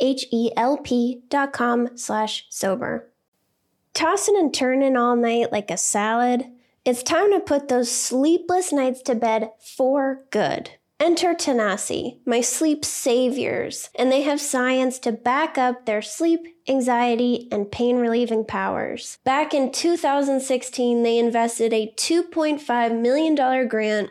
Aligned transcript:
H-E-L-P 0.00 1.22
dot 1.28 1.52
com 1.52 1.96
slash 1.96 2.46
sober. 2.50 3.10
Tossing 3.92 4.36
and 4.36 4.52
turning 4.52 4.96
all 4.96 5.16
night 5.16 5.52
like 5.52 5.70
a 5.70 5.76
salad, 5.76 6.46
it's 6.84 7.02
time 7.02 7.32
to 7.32 7.40
put 7.40 7.68
those 7.68 7.90
sleepless 7.90 8.72
nights 8.72 9.00
to 9.02 9.14
bed 9.14 9.50
for 9.58 10.24
good. 10.30 10.70
Enter 11.00 11.34
Tanasi, 11.34 12.20
my 12.24 12.40
sleep 12.40 12.84
saviors, 12.84 13.90
and 13.96 14.12
they 14.12 14.22
have 14.22 14.40
science 14.40 14.98
to 15.00 15.12
back 15.12 15.58
up 15.58 15.86
their 15.86 16.00
sleep, 16.00 16.40
anxiety, 16.68 17.48
and 17.50 17.70
pain 17.70 17.96
relieving 17.96 18.44
powers. 18.44 19.18
Back 19.24 19.52
in 19.52 19.72
2016, 19.72 21.02
they 21.02 21.18
invested 21.18 21.72
a 21.72 21.92
$2.5 21.96 23.00
million 23.00 23.68
grant 23.68 24.10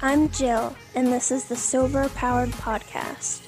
I'm 0.00 0.28
Jill, 0.28 0.76
and 0.94 1.08
this 1.08 1.32
is 1.32 1.46
the 1.46 1.56
Sober 1.56 2.08
Powered 2.10 2.50
Podcast. 2.50 3.40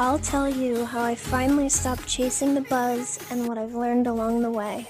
I'll 0.00 0.18
tell 0.18 0.48
you 0.48 0.84
how 0.84 1.00
I 1.00 1.14
finally 1.14 1.68
stopped 1.68 2.08
chasing 2.08 2.54
the 2.54 2.62
buzz 2.62 3.20
and 3.30 3.46
what 3.46 3.56
I've 3.56 3.76
learned 3.76 4.08
along 4.08 4.42
the 4.42 4.50
way. 4.50 4.88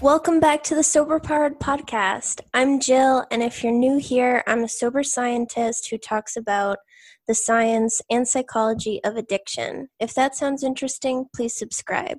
Welcome 0.00 0.40
back 0.40 0.64
to 0.64 0.74
the 0.74 0.82
Sober 0.82 1.20
Powered 1.20 1.60
Podcast. 1.60 2.40
I'm 2.52 2.80
Jill, 2.80 3.24
and 3.30 3.40
if 3.40 3.62
you're 3.62 3.72
new 3.72 3.98
here, 3.98 4.42
I'm 4.48 4.64
a 4.64 4.68
sober 4.68 5.04
scientist 5.04 5.90
who 5.90 5.96
talks 5.96 6.36
about 6.36 6.78
the 7.26 7.34
science 7.34 8.00
and 8.10 8.26
psychology 8.26 9.00
of 9.04 9.16
addiction. 9.16 9.88
If 10.00 10.14
that 10.14 10.34
sounds 10.34 10.62
interesting, 10.62 11.26
please 11.34 11.56
subscribe. 11.56 12.18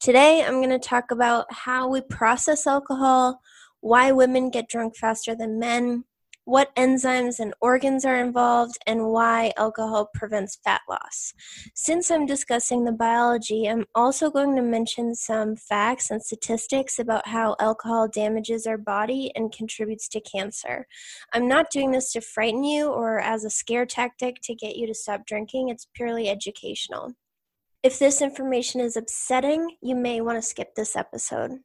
Today, 0.00 0.42
I'm 0.42 0.62
going 0.62 0.70
to 0.70 0.78
talk 0.78 1.10
about 1.10 1.46
how 1.52 1.88
we 1.88 2.00
process 2.00 2.66
alcohol, 2.66 3.40
why 3.80 4.12
women 4.12 4.50
get 4.50 4.68
drunk 4.68 4.96
faster 4.96 5.34
than 5.34 5.58
men, 5.58 6.04
what 6.50 6.74
enzymes 6.74 7.38
and 7.38 7.54
organs 7.60 8.04
are 8.04 8.16
involved, 8.16 8.76
and 8.84 9.06
why 9.06 9.52
alcohol 9.56 10.10
prevents 10.12 10.58
fat 10.64 10.80
loss. 10.88 11.32
Since 11.76 12.10
I'm 12.10 12.26
discussing 12.26 12.84
the 12.84 12.90
biology, 12.90 13.66
I'm 13.66 13.84
also 13.94 14.32
going 14.32 14.56
to 14.56 14.62
mention 14.62 15.14
some 15.14 15.54
facts 15.54 16.10
and 16.10 16.20
statistics 16.20 16.98
about 16.98 17.28
how 17.28 17.54
alcohol 17.60 18.08
damages 18.08 18.66
our 18.66 18.78
body 18.78 19.30
and 19.36 19.52
contributes 19.52 20.08
to 20.08 20.20
cancer. 20.20 20.88
I'm 21.32 21.46
not 21.46 21.70
doing 21.70 21.92
this 21.92 22.10
to 22.14 22.20
frighten 22.20 22.64
you 22.64 22.88
or 22.88 23.20
as 23.20 23.44
a 23.44 23.50
scare 23.50 23.86
tactic 23.86 24.40
to 24.42 24.54
get 24.56 24.74
you 24.74 24.88
to 24.88 24.94
stop 24.94 25.26
drinking, 25.26 25.68
it's 25.68 25.86
purely 25.94 26.28
educational. 26.28 27.12
If 27.84 28.00
this 28.00 28.20
information 28.20 28.80
is 28.80 28.96
upsetting, 28.96 29.76
you 29.80 29.94
may 29.94 30.20
want 30.20 30.36
to 30.36 30.42
skip 30.42 30.74
this 30.74 30.96
episode. 30.96 31.60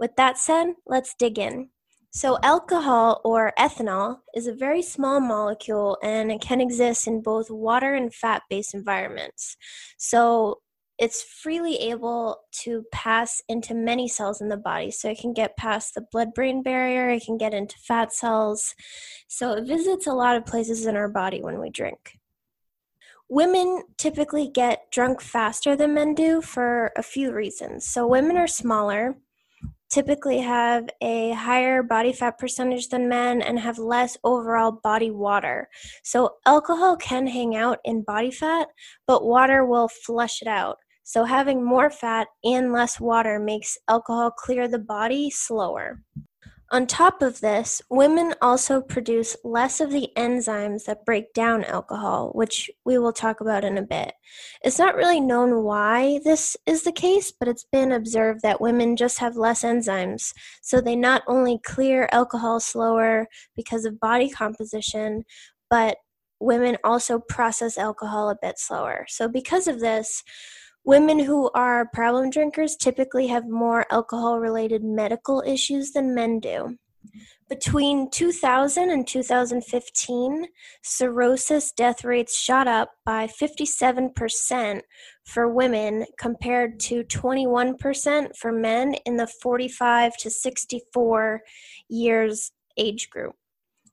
With 0.00 0.16
that 0.16 0.36
said, 0.36 0.74
let's 0.84 1.14
dig 1.16 1.38
in. 1.38 1.68
So, 2.16 2.38
alcohol 2.42 3.20
or 3.26 3.52
ethanol 3.58 4.20
is 4.34 4.46
a 4.46 4.54
very 4.54 4.80
small 4.80 5.20
molecule 5.20 5.98
and 6.02 6.32
it 6.32 6.40
can 6.40 6.62
exist 6.62 7.06
in 7.06 7.20
both 7.20 7.50
water 7.50 7.92
and 7.92 8.12
fat 8.12 8.40
based 8.48 8.72
environments. 8.72 9.58
So, 9.98 10.62
it's 10.98 11.22
freely 11.22 11.76
able 11.76 12.38
to 12.62 12.86
pass 12.90 13.42
into 13.50 13.74
many 13.74 14.08
cells 14.08 14.40
in 14.40 14.48
the 14.48 14.56
body. 14.56 14.90
So, 14.90 15.10
it 15.10 15.18
can 15.18 15.34
get 15.34 15.58
past 15.58 15.94
the 15.94 16.06
blood 16.10 16.32
brain 16.32 16.62
barrier, 16.62 17.10
it 17.10 17.22
can 17.22 17.36
get 17.36 17.52
into 17.52 17.76
fat 17.76 18.14
cells. 18.14 18.74
So, 19.28 19.52
it 19.52 19.66
visits 19.66 20.06
a 20.06 20.14
lot 20.14 20.36
of 20.36 20.46
places 20.46 20.86
in 20.86 20.96
our 20.96 21.10
body 21.10 21.42
when 21.42 21.60
we 21.60 21.68
drink. 21.68 22.18
Women 23.28 23.82
typically 23.98 24.48
get 24.48 24.90
drunk 24.90 25.20
faster 25.20 25.76
than 25.76 25.92
men 25.92 26.14
do 26.14 26.40
for 26.40 26.92
a 26.96 27.02
few 27.02 27.30
reasons. 27.30 27.86
So, 27.86 28.06
women 28.06 28.38
are 28.38 28.46
smaller 28.46 29.18
typically 29.90 30.38
have 30.40 30.88
a 31.00 31.32
higher 31.32 31.82
body 31.82 32.12
fat 32.12 32.38
percentage 32.38 32.88
than 32.88 33.08
men 33.08 33.42
and 33.42 33.58
have 33.58 33.78
less 33.78 34.16
overall 34.24 34.72
body 34.72 35.10
water. 35.10 35.68
So, 36.04 36.36
alcohol 36.46 36.96
can 36.96 37.26
hang 37.26 37.56
out 37.56 37.78
in 37.84 38.02
body 38.02 38.30
fat, 38.30 38.68
but 39.06 39.24
water 39.24 39.64
will 39.64 39.88
flush 39.88 40.42
it 40.42 40.48
out. 40.48 40.78
So, 41.04 41.24
having 41.24 41.64
more 41.64 41.90
fat 41.90 42.28
and 42.44 42.72
less 42.72 42.98
water 42.98 43.38
makes 43.38 43.78
alcohol 43.88 44.30
clear 44.32 44.68
the 44.68 44.78
body 44.78 45.30
slower. 45.30 46.02
On 46.70 46.84
top 46.84 47.22
of 47.22 47.40
this, 47.40 47.80
women 47.90 48.34
also 48.42 48.80
produce 48.80 49.36
less 49.44 49.80
of 49.80 49.92
the 49.92 50.08
enzymes 50.16 50.84
that 50.86 51.04
break 51.04 51.32
down 51.32 51.62
alcohol, 51.62 52.32
which 52.34 52.68
we 52.84 52.98
will 52.98 53.12
talk 53.12 53.40
about 53.40 53.64
in 53.64 53.78
a 53.78 53.82
bit. 53.82 54.14
It's 54.64 54.78
not 54.78 54.96
really 54.96 55.20
known 55.20 55.62
why 55.62 56.20
this 56.24 56.56
is 56.66 56.82
the 56.82 56.90
case, 56.90 57.32
but 57.38 57.46
it's 57.46 57.66
been 57.70 57.92
observed 57.92 58.42
that 58.42 58.60
women 58.60 58.96
just 58.96 59.20
have 59.20 59.36
less 59.36 59.62
enzymes. 59.62 60.32
So 60.60 60.80
they 60.80 60.96
not 60.96 61.22
only 61.28 61.60
clear 61.64 62.08
alcohol 62.10 62.58
slower 62.58 63.28
because 63.54 63.84
of 63.84 64.00
body 64.00 64.28
composition, 64.28 65.24
but 65.70 65.98
women 66.40 66.78
also 66.82 67.20
process 67.20 67.78
alcohol 67.78 68.28
a 68.28 68.36
bit 68.42 68.58
slower. 68.58 69.06
So 69.08 69.28
because 69.28 69.68
of 69.68 69.78
this, 69.78 70.24
Women 70.86 71.18
who 71.18 71.50
are 71.52 71.90
problem 71.92 72.30
drinkers 72.30 72.76
typically 72.76 73.26
have 73.26 73.48
more 73.48 73.86
alcohol 73.90 74.38
related 74.38 74.84
medical 74.84 75.42
issues 75.44 75.90
than 75.90 76.14
men 76.14 76.38
do. 76.38 76.78
Between 77.48 78.08
2000 78.08 78.90
and 78.90 79.04
2015, 79.04 80.46
cirrhosis 80.84 81.72
death 81.72 82.04
rates 82.04 82.38
shot 82.38 82.68
up 82.68 82.90
by 83.04 83.26
57% 83.26 84.80
for 85.24 85.52
women 85.52 86.06
compared 86.20 86.78
to 86.80 87.02
21% 87.02 88.36
for 88.36 88.52
men 88.52 88.94
in 89.04 89.16
the 89.16 89.26
45 89.26 90.16
to 90.18 90.30
64 90.30 91.40
years 91.88 92.52
age 92.76 93.10
group. 93.10 93.34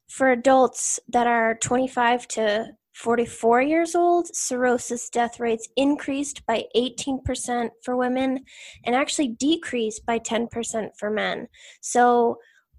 For 0.10 0.30
adults 0.30 1.00
that 1.08 1.26
are 1.26 1.56
25 1.56 2.28
to 2.30 2.68
44 2.94 3.62
years 3.62 3.96
old, 3.96 4.28
cirrhosis 4.36 5.10
death 5.10 5.40
rates 5.40 5.68
increased 5.76 6.46
by 6.46 6.66
18% 6.76 7.70
for 7.84 7.98
women 7.98 8.44
and 8.86 8.96
actually 8.96 9.30
decreased 9.30 10.06
by 10.06 10.20
10% 10.20 10.90
for 10.98 11.10
men. 11.10 11.48
So, 11.82 12.38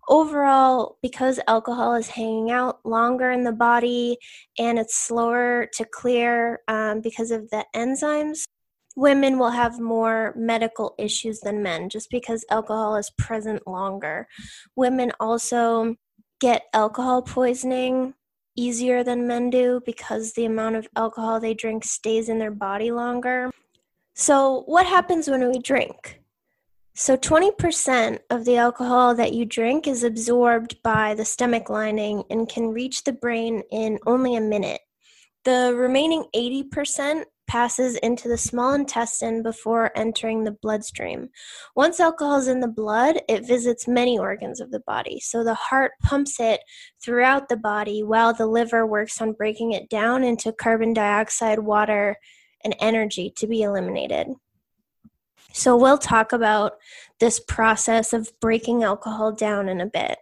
overall, 0.08 0.98
because 1.02 1.40
alcohol 1.48 1.94
is 1.94 2.08
hanging 2.08 2.50
out 2.50 2.78
longer 2.84 3.30
in 3.30 3.42
the 3.42 3.52
body 3.52 4.18
and 4.58 4.78
it's 4.78 4.96
slower 4.96 5.68
to 5.72 5.84
clear 5.84 6.60
um, 6.68 7.00
because 7.00 7.30
of 7.30 7.48
the 7.50 7.64
enzymes, 7.74 8.44
women 8.96 9.38
will 9.38 9.50
have 9.50 9.80
more 9.80 10.34
medical 10.36 10.94
issues 10.98 11.40
than 11.40 11.62
men 11.62 11.88
just 11.88 12.10
because 12.10 12.44
alcohol 12.50 12.96
is 12.96 13.10
present 13.18 13.66
longer. 13.66 14.28
Women 14.76 15.10
also 15.18 15.96
get 16.40 16.64
alcohol 16.72 17.22
poisoning 17.22 18.14
easier 18.56 19.04
than 19.04 19.26
men 19.26 19.50
do 19.50 19.80
because 19.84 20.32
the 20.32 20.44
amount 20.44 20.76
of 20.76 20.88
alcohol 20.96 21.40
they 21.40 21.54
drink 21.54 21.84
stays 21.84 22.28
in 22.28 22.38
their 22.38 22.50
body 22.50 22.90
longer. 22.90 23.50
So, 24.14 24.62
what 24.66 24.86
happens 24.86 25.28
when 25.28 25.48
we 25.50 25.58
drink? 25.58 26.20
So, 26.94 27.16
20% 27.16 28.20
of 28.30 28.44
the 28.44 28.56
alcohol 28.56 29.14
that 29.16 29.32
you 29.32 29.44
drink 29.44 29.88
is 29.88 30.04
absorbed 30.04 30.80
by 30.82 31.14
the 31.14 31.24
stomach 31.24 31.68
lining 31.68 32.22
and 32.30 32.48
can 32.48 32.68
reach 32.68 33.02
the 33.02 33.12
brain 33.12 33.62
in 33.72 33.98
only 34.06 34.36
a 34.36 34.40
minute. 34.40 34.80
The 35.44 35.74
remaining 35.76 36.24
80% 36.34 37.24
passes 37.46 37.96
into 37.96 38.28
the 38.28 38.38
small 38.38 38.72
intestine 38.72 39.42
before 39.42 39.96
entering 39.96 40.44
the 40.44 40.56
bloodstream. 40.62 41.28
Once 41.76 42.00
alcohol 42.00 42.38
is 42.38 42.48
in 42.48 42.60
the 42.60 42.68
blood, 42.68 43.20
it 43.28 43.46
visits 43.46 43.86
many 43.86 44.18
organs 44.18 44.60
of 44.60 44.70
the 44.70 44.80
body. 44.80 45.20
So 45.20 45.44
the 45.44 45.54
heart 45.54 45.92
pumps 46.02 46.40
it 46.40 46.60
throughout 47.02 47.48
the 47.48 47.56
body 47.56 48.02
while 48.02 48.32
the 48.32 48.46
liver 48.46 48.86
works 48.86 49.20
on 49.20 49.32
breaking 49.32 49.72
it 49.72 49.88
down 49.88 50.24
into 50.24 50.52
carbon 50.52 50.92
dioxide, 50.92 51.58
water, 51.58 52.16
and 52.64 52.74
energy 52.80 53.32
to 53.36 53.46
be 53.46 53.62
eliminated. 53.62 54.28
So 55.52 55.76
we'll 55.76 55.98
talk 55.98 56.32
about 56.32 56.72
this 57.20 57.38
process 57.38 58.12
of 58.12 58.32
breaking 58.40 58.82
alcohol 58.82 59.32
down 59.32 59.68
in 59.68 59.80
a 59.80 59.86
bit. 59.86 60.18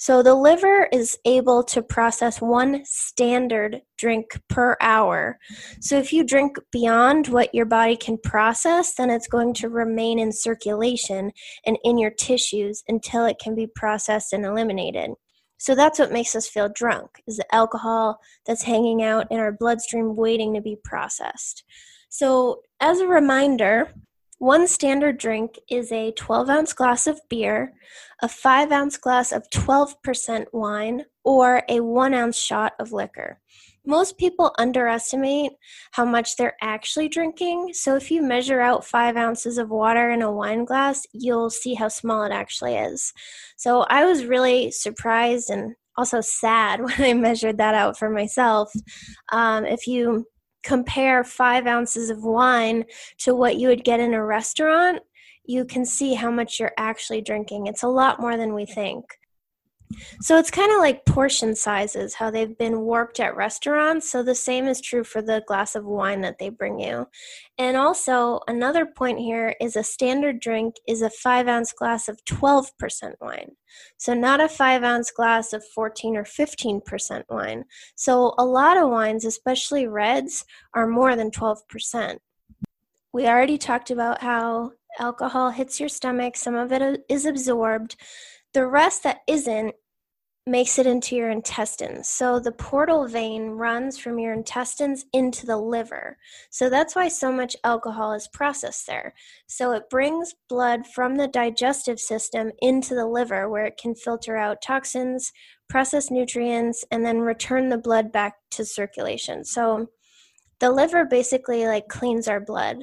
So 0.00 0.22
the 0.22 0.34
liver 0.34 0.88
is 0.94 1.18
able 1.26 1.62
to 1.64 1.82
process 1.82 2.40
one 2.40 2.86
standard 2.86 3.82
drink 3.98 4.40
per 4.48 4.74
hour. 4.80 5.38
So 5.82 5.98
if 5.98 6.10
you 6.10 6.24
drink 6.24 6.56
beyond 6.72 7.28
what 7.28 7.54
your 7.54 7.66
body 7.66 7.96
can 7.96 8.16
process, 8.16 8.94
then 8.94 9.10
it's 9.10 9.28
going 9.28 9.52
to 9.54 9.68
remain 9.68 10.18
in 10.18 10.32
circulation 10.32 11.32
and 11.66 11.76
in 11.84 11.98
your 11.98 12.12
tissues 12.12 12.82
until 12.88 13.26
it 13.26 13.36
can 13.38 13.54
be 13.54 13.66
processed 13.76 14.32
and 14.32 14.46
eliminated. 14.46 15.10
So 15.58 15.74
that's 15.74 15.98
what 15.98 16.12
makes 16.12 16.34
us 16.34 16.48
feel 16.48 16.70
drunk 16.74 17.10
is 17.26 17.36
the 17.36 17.54
alcohol 17.54 18.20
that's 18.46 18.62
hanging 18.62 19.02
out 19.02 19.26
in 19.30 19.38
our 19.38 19.52
bloodstream 19.52 20.16
waiting 20.16 20.54
to 20.54 20.62
be 20.62 20.78
processed. 20.82 21.62
So 22.08 22.62
as 22.80 23.00
a 23.00 23.06
reminder, 23.06 23.92
one 24.40 24.66
standard 24.66 25.18
drink 25.18 25.58
is 25.70 25.92
a 25.92 26.12
12 26.12 26.48
ounce 26.48 26.72
glass 26.72 27.06
of 27.06 27.20
beer, 27.28 27.74
a 28.22 28.28
5 28.28 28.72
ounce 28.72 28.96
glass 28.96 29.32
of 29.32 29.46
12% 29.50 30.46
wine, 30.54 31.04
or 31.24 31.62
a 31.68 31.80
1 31.80 32.14
ounce 32.14 32.38
shot 32.38 32.72
of 32.78 32.90
liquor. 32.90 33.38
Most 33.84 34.16
people 34.16 34.54
underestimate 34.56 35.52
how 35.90 36.06
much 36.06 36.36
they're 36.36 36.56
actually 36.62 37.06
drinking, 37.06 37.74
so 37.74 37.96
if 37.96 38.10
you 38.10 38.22
measure 38.22 38.62
out 38.62 38.86
5 38.86 39.14
ounces 39.14 39.58
of 39.58 39.68
water 39.68 40.10
in 40.10 40.22
a 40.22 40.32
wine 40.32 40.64
glass, 40.64 41.02
you'll 41.12 41.50
see 41.50 41.74
how 41.74 41.88
small 41.88 42.22
it 42.22 42.32
actually 42.32 42.76
is. 42.76 43.12
So 43.58 43.82
I 43.90 44.06
was 44.06 44.24
really 44.24 44.70
surprised 44.70 45.50
and 45.50 45.74
also 45.98 46.22
sad 46.22 46.80
when 46.84 46.98
I 46.98 47.12
measured 47.12 47.58
that 47.58 47.74
out 47.74 47.98
for 47.98 48.08
myself. 48.08 48.72
Um, 49.32 49.66
if 49.66 49.86
you 49.86 50.24
compare 50.62 51.24
five 51.24 51.66
ounces 51.66 52.10
of 52.10 52.24
wine 52.24 52.84
to 53.18 53.34
what 53.34 53.56
you 53.56 53.68
would 53.68 53.84
get 53.84 54.00
in 54.00 54.14
a 54.14 54.24
restaurant, 54.24 55.00
you 55.44 55.64
can 55.64 55.84
see 55.84 56.14
how 56.14 56.30
much 56.30 56.60
you're 56.60 56.72
actually 56.78 57.20
drinking. 57.20 57.66
It's 57.66 57.82
a 57.82 57.88
lot 57.88 58.20
more 58.20 58.36
than 58.36 58.54
we 58.54 58.66
think. 58.66 59.04
So 60.20 60.38
it's 60.38 60.50
kind 60.50 60.70
of 60.70 60.78
like 60.78 61.04
portion 61.04 61.54
sizes, 61.54 62.14
how 62.14 62.30
they've 62.30 62.56
been 62.56 62.80
warped 62.80 63.18
at 63.18 63.36
restaurants. 63.36 64.10
So 64.10 64.22
the 64.22 64.34
same 64.34 64.66
is 64.66 64.80
true 64.80 65.02
for 65.02 65.20
the 65.20 65.42
glass 65.46 65.74
of 65.74 65.84
wine 65.84 66.20
that 66.20 66.38
they 66.38 66.48
bring 66.48 66.78
you. 66.78 67.08
And 67.58 67.76
also, 67.76 68.40
another 68.46 68.86
point 68.86 69.18
here 69.18 69.54
is 69.60 69.76
a 69.76 69.82
standard 69.82 70.40
drink 70.40 70.76
is 70.86 71.02
a 71.02 71.10
five 71.10 71.48
ounce 71.48 71.72
glass 71.72 72.08
of 72.08 72.24
12% 72.24 73.14
wine. 73.20 73.52
So 73.96 74.14
not 74.14 74.40
a 74.40 74.48
five 74.48 74.82
ounce 74.82 75.10
glass 75.10 75.52
of 75.52 75.64
14 75.74 76.16
or 76.16 76.24
15% 76.24 77.24
wine. 77.28 77.64
So 77.96 78.34
a 78.38 78.44
lot 78.44 78.76
of 78.76 78.90
wines, 78.90 79.24
especially 79.24 79.86
reds, 79.86 80.44
are 80.74 80.86
more 80.86 81.16
than 81.16 81.30
12%. 81.30 82.18
We 83.12 83.26
already 83.26 83.58
talked 83.58 83.90
about 83.90 84.22
how 84.22 84.72
alcohol 84.98 85.50
hits 85.50 85.80
your 85.80 85.88
stomach, 85.88 86.36
some 86.36 86.54
of 86.54 86.72
it 86.72 87.04
is 87.08 87.24
absorbed. 87.24 87.96
The 88.52 88.66
rest 88.66 89.04
that 89.04 89.20
isn't 89.28 89.74
makes 90.46 90.78
it 90.78 90.86
into 90.86 91.14
your 91.14 91.30
intestines. 91.30 92.08
So 92.08 92.40
the 92.40 92.50
portal 92.50 93.06
vein 93.06 93.50
runs 93.50 93.98
from 93.98 94.18
your 94.18 94.32
intestines 94.32 95.04
into 95.12 95.46
the 95.46 95.58
liver. 95.58 96.16
So 96.50 96.68
that's 96.68 96.96
why 96.96 97.08
so 97.08 97.30
much 97.30 97.54
alcohol 97.62 98.12
is 98.12 98.28
processed 98.32 98.86
there. 98.86 99.14
So 99.46 99.72
it 99.72 99.90
brings 99.90 100.34
blood 100.48 100.86
from 100.86 101.16
the 101.16 101.28
digestive 101.28 102.00
system 102.00 102.50
into 102.60 102.94
the 102.94 103.06
liver 103.06 103.48
where 103.48 103.66
it 103.66 103.78
can 103.80 103.94
filter 103.94 104.36
out 104.36 104.62
toxins, 104.62 105.32
process 105.68 106.10
nutrients, 106.10 106.84
and 106.90 107.04
then 107.04 107.20
return 107.20 107.68
the 107.68 107.78
blood 107.78 108.10
back 108.10 108.34
to 108.52 108.64
circulation. 108.64 109.44
So 109.44 109.90
the 110.58 110.70
liver 110.70 111.04
basically 111.04 111.66
like 111.66 111.88
cleans 111.88 112.26
our 112.26 112.40
blood. 112.40 112.78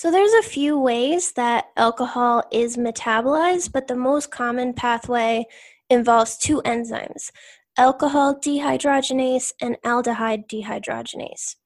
So 0.00 0.10
there's 0.10 0.32
a 0.32 0.48
few 0.48 0.78
ways 0.78 1.32
that 1.32 1.66
alcohol 1.76 2.42
is 2.50 2.78
metabolized, 2.78 3.70
but 3.70 3.86
the 3.86 3.96
most 3.96 4.30
common 4.30 4.72
pathway 4.72 5.44
involves 5.90 6.38
two 6.38 6.62
enzymes, 6.64 7.30
alcohol 7.76 8.34
dehydrogenase 8.34 9.52
and 9.60 9.76
aldehyde 9.84 10.48
dehydrogenase. 10.48 11.56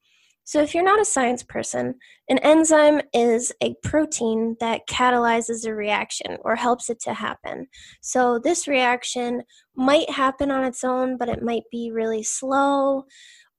So, 0.42 0.60
if 0.60 0.74
you're 0.74 0.82
not 0.82 1.00
a 1.00 1.04
science 1.04 1.44
person, 1.44 1.94
an 2.28 2.38
enzyme 2.38 3.02
is 3.12 3.52
a 3.60 3.76
protein 3.84 4.56
that 4.58 4.88
catalyzes 4.88 5.64
a 5.64 5.72
reaction 5.72 6.36
or 6.40 6.56
helps 6.56 6.90
it 6.90 6.98
to 7.02 7.14
happen. 7.14 7.68
So, 8.00 8.40
this 8.40 8.66
reaction 8.66 9.44
might 9.76 10.10
happen 10.10 10.50
on 10.50 10.64
its 10.64 10.82
own, 10.82 11.18
but 11.18 11.28
it 11.28 11.40
might 11.40 11.70
be 11.70 11.92
really 11.92 12.24
slow 12.24 13.04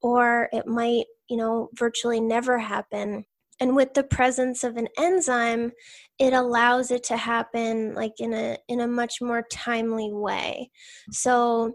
or 0.02 0.50
it 0.52 0.66
might, 0.66 1.06
you 1.30 1.38
know, 1.38 1.70
virtually 1.72 2.20
never 2.20 2.58
happen. 2.58 3.24
And 3.60 3.74
with 3.74 3.94
the 3.94 4.04
presence 4.04 4.64
of 4.64 4.76
an 4.76 4.88
enzyme, 4.98 5.72
it 6.18 6.32
allows 6.32 6.90
it 6.90 7.04
to 7.04 7.16
happen 7.16 7.94
like 7.94 8.20
in 8.20 8.32
a 8.32 8.58
in 8.68 8.80
a 8.80 8.86
much 8.86 9.20
more 9.20 9.46
timely 9.50 10.12
way. 10.12 10.70
So 11.10 11.74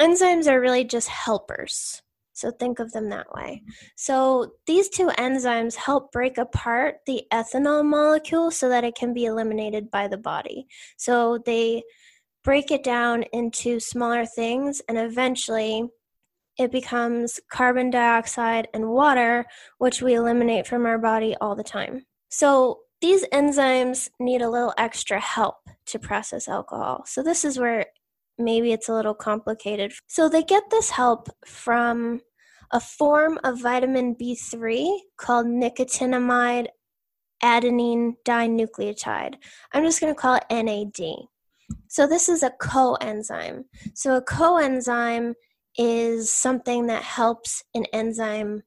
enzymes 0.00 0.46
are 0.46 0.60
really 0.60 0.84
just 0.84 1.08
helpers. 1.08 2.02
So 2.32 2.52
think 2.52 2.78
of 2.78 2.92
them 2.92 3.08
that 3.08 3.26
way. 3.34 3.62
So 3.96 4.52
these 4.68 4.88
two 4.88 5.08
enzymes 5.18 5.74
help 5.74 6.12
break 6.12 6.38
apart 6.38 6.98
the 7.04 7.24
ethanol 7.32 7.84
molecule 7.84 8.52
so 8.52 8.68
that 8.68 8.84
it 8.84 8.94
can 8.94 9.12
be 9.12 9.24
eliminated 9.24 9.90
by 9.90 10.06
the 10.06 10.18
body. 10.18 10.68
So 10.96 11.38
they 11.44 11.82
break 12.44 12.70
it 12.70 12.84
down 12.84 13.24
into 13.32 13.80
smaller 13.80 14.24
things 14.24 14.80
and 14.88 14.96
eventually 14.96 15.88
it 16.58 16.72
becomes 16.72 17.38
carbon 17.50 17.90
dioxide 17.90 18.68
and 18.74 18.90
water, 18.90 19.46
which 19.78 20.02
we 20.02 20.14
eliminate 20.14 20.66
from 20.66 20.86
our 20.86 20.98
body 20.98 21.36
all 21.40 21.54
the 21.54 21.62
time. 21.62 22.04
So 22.28 22.80
these 23.00 23.24
enzymes 23.28 24.10
need 24.18 24.42
a 24.42 24.50
little 24.50 24.74
extra 24.76 25.20
help 25.20 25.56
to 25.86 25.98
process 25.98 26.48
alcohol. 26.48 27.04
So 27.06 27.22
this 27.22 27.44
is 27.44 27.58
where 27.58 27.86
maybe 28.38 28.72
it's 28.72 28.88
a 28.88 28.94
little 28.94 29.14
complicated. 29.14 29.92
So 30.08 30.28
they 30.28 30.42
get 30.42 30.64
this 30.70 30.90
help 30.90 31.28
from 31.46 32.20
a 32.72 32.80
form 32.80 33.38
of 33.44 33.62
vitamin 33.62 34.16
B3 34.16 34.98
called 35.16 35.46
nicotinamide 35.46 36.66
adenine 37.42 38.14
dinucleotide. 38.26 39.34
I'm 39.72 39.84
just 39.84 40.00
going 40.00 40.12
to 40.12 40.20
call 40.20 40.36
it 40.36 40.44
NAD. 40.50 41.28
So 41.88 42.06
this 42.06 42.28
is 42.28 42.42
a 42.42 42.52
coenzyme. 42.60 43.64
So 43.94 44.16
a 44.16 44.24
coenzyme 44.24 45.34
is 45.78 46.30
something 46.30 46.86
that 46.88 47.02
helps 47.02 47.62
an 47.74 47.86
enzyme 47.92 48.62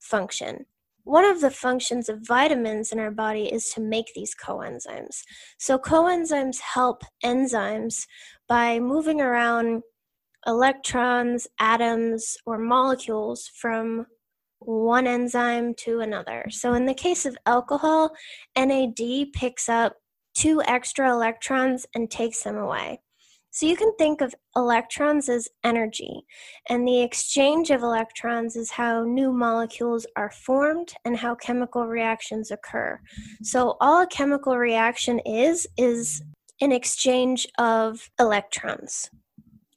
function. 0.00 0.66
One 1.04 1.26
of 1.26 1.42
the 1.42 1.50
functions 1.50 2.08
of 2.08 2.26
vitamins 2.26 2.90
in 2.90 2.98
our 2.98 3.10
body 3.10 3.52
is 3.52 3.68
to 3.74 3.82
make 3.82 4.06
these 4.14 4.34
coenzymes. 4.34 5.22
So 5.58 5.78
coenzymes 5.78 6.60
help 6.60 7.02
enzymes 7.22 8.06
by 8.48 8.80
moving 8.80 9.20
around 9.20 9.82
electrons, 10.46 11.46
atoms, 11.58 12.36
or 12.46 12.58
molecules 12.58 13.50
from 13.54 14.06
one 14.60 15.06
enzyme 15.06 15.74
to 15.74 16.00
another. 16.00 16.46
So, 16.50 16.74
in 16.74 16.86
the 16.86 16.94
case 16.94 17.26
of 17.26 17.36
alcohol, 17.46 18.12
NAD 18.56 19.32
picks 19.32 19.68
up 19.68 19.96
two 20.34 20.62
extra 20.66 21.10
electrons 21.10 21.86
and 21.94 22.10
takes 22.10 22.42
them 22.42 22.56
away. 22.56 23.00
So, 23.54 23.66
you 23.66 23.76
can 23.76 23.94
think 23.96 24.20
of 24.20 24.34
electrons 24.56 25.28
as 25.28 25.48
energy, 25.62 26.26
and 26.68 26.86
the 26.86 27.02
exchange 27.02 27.70
of 27.70 27.84
electrons 27.84 28.56
is 28.56 28.72
how 28.72 29.04
new 29.04 29.32
molecules 29.32 30.06
are 30.16 30.32
formed 30.32 30.92
and 31.04 31.16
how 31.16 31.36
chemical 31.36 31.86
reactions 31.86 32.50
occur. 32.50 32.98
So, 33.44 33.76
all 33.80 34.02
a 34.02 34.08
chemical 34.08 34.58
reaction 34.58 35.20
is, 35.20 35.68
is 35.78 36.20
an 36.60 36.72
exchange 36.72 37.46
of 37.56 38.10
electrons. 38.18 39.08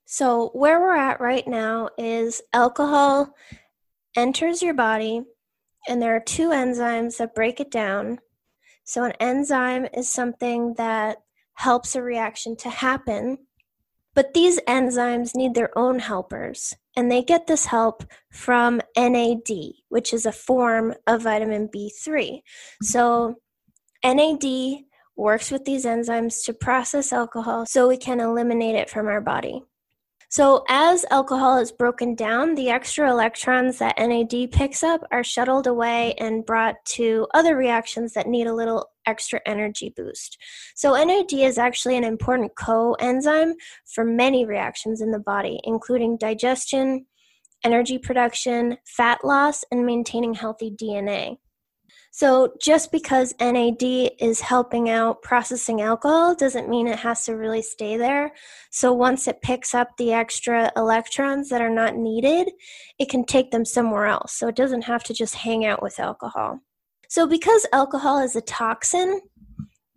So, 0.05 0.49
where 0.53 0.79
we're 0.79 0.95
at 0.95 1.21
right 1.21 1.47
now 1.47 1.89
is 1.99 2.41
alcohol 2.53 3.35
enters 4.15 4.63
your 4.63 4.73
body, 4.73 5.21
and 5.87 6.01
there 6.01 6.15
are 6.15 6.19
two 6.19 6.49
enzymes 6.49 7.17
that 7.17 7.35
break 7.35 7.59
it 7.59 7.69
down. 7.69 8.17
So, 8.85 9.03
an 9.03 9.13
enzyme 9.19 9.85
is 9.93 10.09
something 10.09 10.73
that 10.79 11.17
helps 11.53 11.95
a 11.95 12.01
reaction 12.01 12.55
to 12.55 12.69
happen, 12.69 13.37
but 14.17 14.33
these 14.33 14.59
enzymes 14.61 15.35
need 15.35 15.53
their 15.53 15.69
own 15.77 15.99
helpers, 15.99 16.75
and 16.95 17.11
they 17.11 17.21
get 17.21 17.45
this 17.45 17.67
help 17.67 18.03
from 18.31 18.81
NAD, 18.97 19.47
which 19.89 20.11
is 20.11 20.25
a 20.25 20.31
form 20.31 20.95
of 21.05 21.21
vitamin 21.21 21.69
B3. 21.69 22.41
So, 22.81 23.35
NAD 24.03 24.85
works 25.15 25.51
with 25.51 25.65
these 25.65 25.85
enzymes 25.85 26.43
to 26.45 26.53
process 26.55 27.13
alcohol 27.13 27.67
so 27.67 27.87
we 27.87 27.97
can 27.97 28.19
eliminate 28.19 28.73
it 28.73 28.89
from 28.89 29.05
our 29.05 29.21
body. 29.21 29.61
So, 30.29 30.65
as 30.67 31.05
alcohol 31.11 31.59
is 31.59 31.71
broken 31.71 32.15
down, 32.15 32.55
the 32.55 32.71
extra 32.71 33.11
electrons 33.11 33.77
that 33.77 33.99
NAD 33.99 34.51
picks 34.51 34.81
up 34.81 35.01
are 35.11 35.23
shuttled 35.23 35.67
away 35.67 36.15
and 36.17 36.43
brought 36.43 36.83
to 36.95 37.27
other 37.35 37.55
reactions 37.55 38.13
that 38.13 38.25
need 38.25 38.47
a 38.47 38.55
little 38.55 38.89
extra 39.07 39.41
energy 39.45 39.93
boost. 39.95 40.37
So, 40.75 40.93
NAD 40.93 41.33
is 41.33 41.57
actually 41.57 41.97
an 41.97 42.03
important 42.03 42.51
coenzyme 42.55 43.53
for 43.85 44.03
many 44.03 44.45
reactions 44.45 45.01
in 45.01 45.11
the 45.11 45.19
body, 45.19 45.59
including 45.63 46.17
digestion, 46.17 47.05
energy 47.63 47.97
production, 47.97 48.77
fat 48.85 49.19
loss, 49.23 49.63
and 49.71 49.85
maintaining 49.85 50.35
healthy 50.35 50.69
DNA. 50.71 51.37
So 52.11 52.53
just 52.59 52.91
because 52.91 53.35
NAD 53.39 53.83
is 54.19 54.41
helping 54.41 54.89
out 54.89 55.21
processing 55.21 55.81
alcohol 55.81 56.33
doesn't 56.33 56.67
mean 56.67 56.87
it 56.87 56.97
has 56.97 57.25
to 57.25 57.35
really 57.35 57.61
stay 57.61 57.95
there. 57.95 58.33
So 58.71 58.91
once 58.91 59.27
it 59.27 59.43
picks 59.43 59.75
up 59.75 59.89
the 59.97 60.13
extra 60.13 60.71
electrons 60.75 61.49
that 61.49 61.61
are 61.61 61.69
not 61.69 61.95
needed, 61.95 62.49
it 62.97 63.09
can 63.09 63.23
take 63.23 63.51
them 63.51 63.65
somewhere 63.65 64.07
else. 64.07 64.33
So 64.33 64.47
it 64.47 64.55
doesn't 64.55 64.85
have 64.85 65.03
to 65.03 65.13
just 65.13 65.35
hang 65.35 65.63
out 65.63 65.83
with 65.83 65.99
alcohol. 65.99 66.61
So 67.09 67.27
because 67.27 67.65
alcohol 67.73 68.19
is 68.19 68.35
a 68.35 68.41
toxin, 68.41 69.21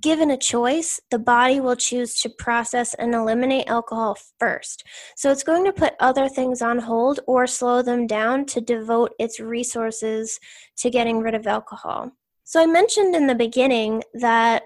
Given 0.01 0.31
a 0.31 0.39
choice, 0.39 0.99
the 1.11 1.19
body 1.19 1.61
will 1.61 1.77
choose 1.77 2.15
to 2.23 2.31
process 2.31 2.95
and 2.95 3.15
eliminate 3.15 3.69
alcohol 3.69 4.17
first. 4.39 4.83
So 5.15 5.31
it's 5.31 5.43
going 5.43 5.65
to 5.67 5.75
put 5.75 5.93
other 6.01 6.27
things 6.27 6.63
on 6.63 6.79
hold 6.79 7.21
or 7.27 7.47
slow 7.47 7.83
them 7.83 8.07
down 8.07 8.47
to 8.47 8.63
devote 8.63 9.13
its 9.19 9.41
resources 9.41 10.41
to 10.79 10.89
getting 10.89 11.21
rid 11.21 11.35
of 11.35 11.47
alcohol. 11.47 12.13
So 12.45 12.63
I 12.63 12.67
mentioned 12.67 13.15
in 13.15 13.27
the 13.27 13.35
beginning 13.35 14.03
that 14.15 14.63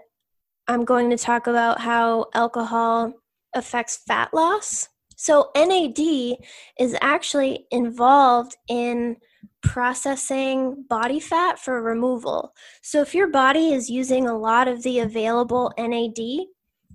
I'm 0.68 0.84
going 0.84 1.10
to 1.10 1.18
talk 1.18 1.48
about 1.48 1.80
how 1.80 2.26
alcohol 2.32 3.12
affects 3.56 4.02
fat 4.06 4.32
loss. 4.32 4.88
So 5.16 5.50
NAD 5.56 6.38
is 6.78 6.96
actually 7.00 7.66
involved 7.72 8.56
in 8.68 9.16
processing 9.64 10.84
body 10.88 11.18
fat 11.18 11.58
for 11.58 11.82
removal. 11.82 12.52
So, 12.82 13.00
if 13.00 13.14
your 13.14 13.28
body 13.28 13.72
is 13.72 13.90
using 13.90 14.28
a 14.28 14.38
lot 14.38 14.68
of 14.68 14.82
the 14.82 15.00
available 15.00 15.72
NAD 15.76 16.46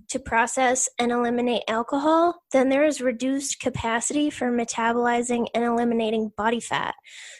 to 0.08 0.18
process 0.18 0.88
and 0.98 1.12
eliminate 1.12 1.62
alcohol, 1.68 2.42
then 2.52 2.68
there 2.68 2.84
is 2.84 3.00
reduced 3.00 3.60
capacity 3.60 4.30
for 4.30 4.50
metabolizing 4.50 5.48
and 5.54 5.64
eliminating 5.64 6.32
body 6.36 6.60
fat. 6.60 6.94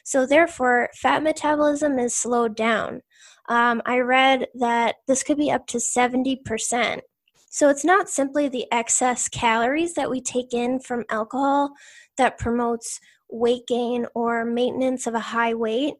So, 0.05 0.27
therefore, 0.27 0.91
fat 0.95 1.23
metabolism 1.23 1.99
is 1.99 2.15
slowed 2.15 2.57
down. 2.57 3.01
Um, 3.49 3.81
I 3.87 4.01
read 4.01 4.49
that 4.55 4.97
this 5.07 5.23
could 5.23 5.39
be 5.39 5.51
up 5.51 5.67
to 5.69 5.79
70%. 5.79 7.01
So, 7.49 7.69
it's 7.69 7.85
not 7.85 8.11
simply 8.11 8.49
the 8.49 8.67
excess 8.73 9.29
calories 9.29 9.95
that 9.95 10.11
we 10.11 10.21
take 10.21 10.53
in 10.53 10.81
from 10.81 11.05
alcohol 11.09 11.71
that 12.19 12.39
promotes 12.39 13.01
weight 13.31 13.67
gain 13.67 14.07
or 14.15 14.45
maintenance 14.45 15.07
of 15.07 15.15
a 15.15 15.21
high 15.21 15.55
weight. 15.55 15.95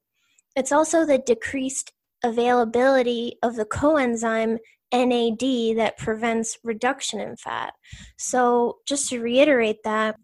It's 0.57 0.73
also 0.73 1.05
the 1.05 1.19
decreased 1.19 1.93
availability 2.23 3.39
of 3.43 3.57
the 3.57 3.65
coenzyme 3.65 4.59
NAD 4.93 5.77
that 5.77 5.99
prevents 5.99 6.59
reduction 6.65 7.21
in 7.21 7.37
fat. 7.37 7.75
So, 8.19 8.79
just 8.87 9.09
to 9.11 9.21
reiterate 9.21 9.83
that, 9.85 10.17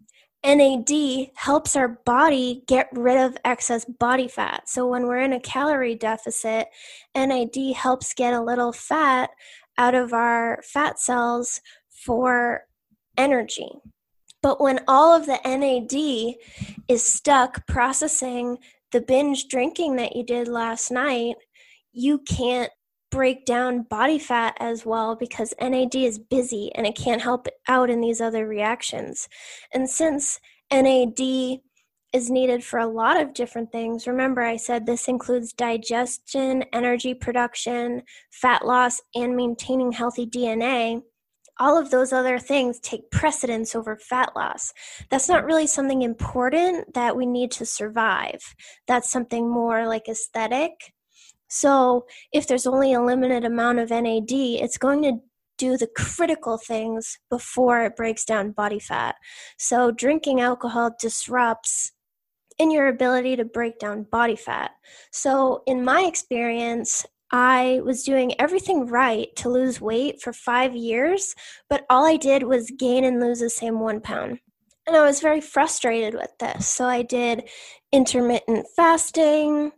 NAD 0.44 1.30
helps 1.34 1.76
our 1.76 1.88
body 2.04 2.62
get 2.66 2.88
rid 2.92 3.16
of 3.16 3.36
excess 3.44 3.84
body 3.84 4.28
fat. 4.28 4.68
So, 4.68 4.86
when 4.86 5.06
we're 5.06 5.20
in 5.20 5.32
a 5.32 5.40
calorie 5.40 5.94
deficit, 5.94 6.66
NAD 7.14 7.56
helps 7.76 8.12
get 8.12 8.34
a 8.34 8.42
little 8.42 8.72
fat 8.72 9.30
out 9.78 9.94
of 9.94 10.12
our 10.12 10.60
fat 10.64 10.98
cells 10.98 11.60
for 11.88 12.62
energy. 13.16 13.68
But 14.42 14.60
when 14.60 14.80
all 14.86 15.14
of 15.14 15.26
the 15.26 15.40
NAD 15.44 16.36
is 16.88 17.02
stuck 17.02 17.66
processing 17.66 18.58
the 18.92 19.00
binge 19.00 19.48
drinking 19.48 19.96
that 19.96 20.14
you 20.14 20.24
did 20.24 20.48
last 20.48 20.90
night, 20.90 21.36
you 21.92 22.18
can't 22.18 22.70
break 23.10 23.44
down 23.44 23.82
body 23.82 24.18
fat 24.18 24.56
as 24.60 24.84
well 24.84 25.16
because 25.16 25.54
NAD 25.60 25.94
is 25.94 26.18
busy 26.18 26.70
and 26.74 26.86
it 26.86 26.96
can't 26.96 27.22
help 27.22 27.46
out 27.68 27.90
in 27.90 28.00
these 28.00 28.20
other 28.20 28.46
reactions. 28.46 29.28
And 29.72 29.88
since 29.88 30.40
NAD 30.72 31.20
is 32.12 32.30
needed 32.30 32.64
for 32.64 32.78
a 32.78 32.86
lot 32.86 33.20
of 33.20 33.34
different 33.34 33.72
things, 33.72 34.06
remember 34.06 34.42
I 34.42 34.56
said 34.56 34.86
this 34.86 35.08
includes 35.08 35.52
digestion, 35.52 36.64
energy 36.72 37.14
production, 37.14 38.02
fat 38.30 38.66
loss, 38.66 39.00
and 39.14 39.36
maintaining 39.36 39.92
healthy 39.92 40.26
DNA 40.26 41.02
all 41.58 41.78
of 41.78 41.90
those 41.90 42.12
other 42.12 42.38
things 42.38 42.78
take 42.80 43.10
precedence 43.10 43.74
over 43.74 43.96
fat 43.96 44.32
loss. 44.36 44.72
That's 45.10 45.28
not 45.28 45.44
really 45.44 45.66
something 45.66 46.02
important 46.02 46.94
that 46.94 47.16
we 47.16 47.26
need 47.26 47.50
to 47.52 47.66
survive. 47.66 48.54
That's 48.86 49.10
something 49.10 49.48
more 49.48 49.86
like 49.86 50.08
aesthetic. 50.08 50.92
So, 51.48 52.06
if 52.32 52.46
there's 52.46 52.66
only 52.66 52.92
a 52.92 53.02
limited 53.02 53.44
amount 53.44 53.78
of 53.78 53.90
NAD, 53.90 54.32
it's 54.32 54.78
going 54.78 55.02
to 55.02 55.20
do 55.58 55.76
the 55.76 55.88
critical 55.96 56.58
things 56.58 57.18
before 57.30 57.84
it 57.84 57.96
breaks 57.96 58.24
down 58.24 58.50
body 58.50 58.80
fat. 58.80 59.14
So, 59.56 59.90
drinking 59.92 60.40
alcohol 60.40 60.96
disrupts 61.00 61.92
in 62.58 62.70
your 62.70 62.88
ability 62.88 63.36
to 63.36 63.44
break 63.44 63.78
down 63.78 64.04
body 64.04 64.36
fat. 64.36 64.72
So, 65.12 65.62
in 65.66 65.84
my 65.84 66.02
experience, 66.02 67.06
I 67.32 67.80
was 67.84 68.04
doing 68.04 68.38
everything 68.40 68.86
right 68.86 69.28
to 69.36 69.48
lose 69.48 69.80
weight 69.80 70.20
for 70.22 70.32
five 70.32 70.74
years, 70.74 71.34
but 71.68 71.84
all 71.90 72.06
I 72.06 72.16
did 72.16 72.44
was 72.44 72.70
gain 72.70 73.04
and 73.04 73.20
lose 73.20 73.40
the 73.40 73.50
same 73.50 73.80
one 73.80 74.00
pound. 74.00 74.38
And 74.86 74.96
I 74.96 75.02
was 75.02 75.20
very 75.20 75.40
frustrated 75.40 76.14
with 76.14 76.30
this. 76.38 76.68
So 76.68 76.86
I 76.86 77.02
did 77.02 77.48
intermittent 77.92 78.66
fasting, 78.76 79.72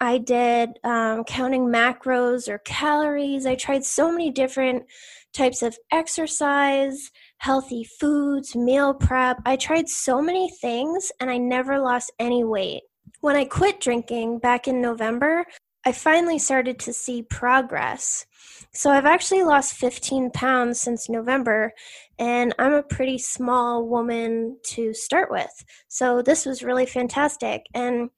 I 0.00 0.18
did 0.18 0.78
um, 0.84 1.24
counting 1.24 1.66
macros 1.66 2.48
or 2.48 2.58
calories. 2.58 3.46
I 3.46 3.54
tried 3.54 3.84
so 3.84 4.10
many 4.10 4.30
different 4.30 4.84
types 5.32 5.62
of 5.62 5.78
exercise, 5.92 7.10
healthy 7.38 7.84
foods, 7.84 8.56
meal 8.56 8.94
prep. 8.94 9.38
I 9.46 9.56
tried 9.56 9.88
so 9.88 10.20
many 10.20 10.50
things 10.60 11.12
and 11.20 11.30
I 11.30 11.38
never 11.38 11.78
lost 11.78 12.12
any 12.18 12.44
weight. 12.44 12.82
When 13.20 13.36
I 13.36 13.44
quit 13.44 13.80
drinking 13.80 14.38
back 14.38 14.66
in 14.66 14.80
November, 14.80 15.44
I 15.84 15.92
finally 15.92 16.38
started 16.38 16.78
to 16.80 16.92
see 16.92 17.22
progress. 17.22 18.26
So 18.72 18.90
I've 18.90 19.06
actually 19.06 19.42
lost 19.42 19.74
15 19.74 20.30
pounds 20.30 20.80
since 20.80 21.08
November, 21.08 21.72
and 22.18 22.54
I'm 22.58 22.74
a 22.74 22.82
pretty 22.82 23.18
small 23.18 23.88
woman 23.88 24.58
to 24.66 24.92
start 24.92 25.30
with. 25.30 25.64
So 25.88 26.22
this 26.22 26.44
was 26.44 26.62
really 26.62 26.86
fantastic. 26.86 27.62
And 27.74 28.10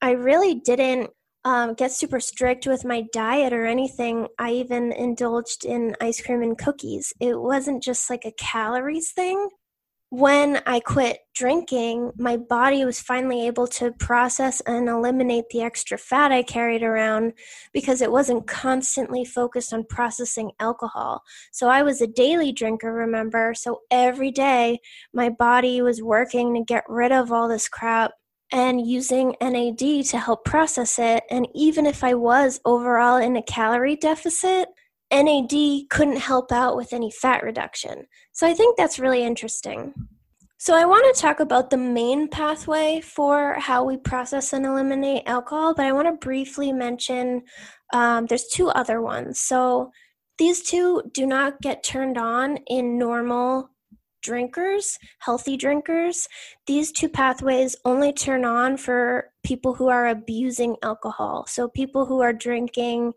I 0.00 0.12
really 0.12 0.54
didn't 0.54 1.10
um, 1.44 1.74
get 1.74 1.92
super 1.92 2.20
strict 2.20 2.66
with 2.66 2.84
my 2.84 3.04
diet 3.12 3.52
or 3.52 3.66
anything. 3.66 4.28
I 4.38 4.52
even 4.52 4.92
indulged 4.92 5.64
in 5.64 5.96
ice 6.00 6.22
cream 6.22 6.42
and 6.42 6.56
cookies. 6.56 7.12
It 7.20 7.38
wasn't 7.38 7.82
just 7.82 8.10
like 8.10 8.24
a 8.24 8.32
calories 8.32 9.12
thing. 9.12 9.48
When 10.12 10.60
I 10.66 10.80
quit 10.80 11.20
drinking, 11.36 12.10
my 12.18 12.36
body 12.36 12.84
was 12.84 12.98
finally 12.98 13.46
able 13.46 13.68
to 13.68 13.92
process 13.92 14.60
and 14.62 14.88
eliminate 14.88 15.44
the 15.50 15.62
extra 15.62 15.96
fat 15.96 16.32
I 16.32 16.42
carried 16.42 16.82
around 16.82 17.34
because 17.72 18.02
it 18.02 18.10
wasn't 18.10 18.48
constantly 18.48 19.24
focused 19.24 19.72
on 19.72 19.84
processing 19.84 20.50
alcohol. 20.58 21.22
So 21.52 21.68
I 21.68 21.82
was 21.82 22.00
a 22.00 22.08
daily 22.08 22.50
drinker, 22.50 22.92
remember? 22.92 23.54
So 23.54 23.82
every 23.88 24.32
day 24.32 24.80
my 25.14 25.28
body 25.28 25.80
was 25.80 26.02
working 26.02 26.54
to 26.54 26.64
get 26.64 26.82
rid 26.88 27.12
of 27.12 27.30
all 27.30 27.46
this 27.46 27.68
crap 27.68 28.10
and 28.50 28.84
using 28.84 29.36
NAD 29.40 29.78
to 30.06 30.18
help 30.18 30.44
process 30.44 30.98
it. 30.98 31.22
And 31.30 31.46
even 31.54 31.86
if 31.86 32.02
I 32.02 32.14
was 32.14 32.60
overall 32.64 33.18
in 33.18 33.36
a 33.36 33.42
calorie 33.42 33.94
deficit, 33.94 34.70
NAD 35.12 35.88
couldn't 35.90 36.18
help 36.18 36.52
out 36.52 36.76
with 36.76 36.92
any 36.92 37.10
fat 37.10 37.42
reduction. 37.42 38.06
So 38.32 38.46
I 38.46 38.54
think 38.54 38.76
that's 38.76 38.98
really 38.98 39.22
interesting. 39.24 39.92
So 40.58 40.76
I 40.76 40.84
want 40.84 41.14
to 41.14 41.20
talk 41.20 41.40
about 41.40 41.70
the 41.70 41.78
main 41.78 42.28
pathway 42.28 43.00
for 43.00 43.54
how 43.54 43.82
we 43.82 43.96
process 43.96 44.52
and 44.52 44.66
eliminate 44.66 45.22
alcohol, 45.26 45.74
but 45.74 45.86
I 45.86 45.92
want 45.92 46.06
to 46.08 46.24
briefly 46.26 46.70
mention 46.70 47.42
um, 47.94 48.26
there's 48.26 48.46
two 48.48 48.68
other 48.68 49.00
ones. 49.00 49.40
So 49.40 49.90
these 50.38 50.62
two 50.62 51.02
do 51.12 51.26
not 51.26 51.60
get 51.62 51.82
turned 51.82 52.18
on 52.18 52.58
in 52.66 52.98
normal 52.98 53.70
drinkers, 54.22 54.98
healthy 55.20 55.56
drinkers, 55.56 56.28
these 56.66 56.92
two 56.92 57.08
pathways 57.08 57.74
only 57.84 58.12
turn 58.12 58.44
on 58.44 58.76
for 58.76 59.30
people 59.42 59.74
who 59.74 59.88
are 59.88 60.08
abusing 60.08 60.76
alcohol. 60.82 61.46
So 61.48 61.68
people 61.68 62.04
who 62.04 62.20
are 62.20 62.34
drinking 62.34 63.14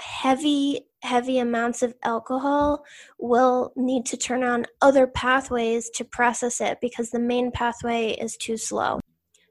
heavy 0.00 0.86
heavy 1.04 1.38
amounts 1.38 1.82
of 1.82 1.94
alcohol 2.02 2.84
will 3.18 3.72
need 3.76 4.06
to 4.06 4.16
turn 4.16 4.42
on 4.42 4.66
other 4.80 5.06
pathways 5.06 5.90
to 5.90 6.04
process 6.04 6.60
it 6.60 6.78
because 6.80 7.10
the 7.10 7.18
main 7.18 7.50
pathway 7.50 8.12
is 8.12 8.36
too 8.36 8.56
slow. 8.56 9.00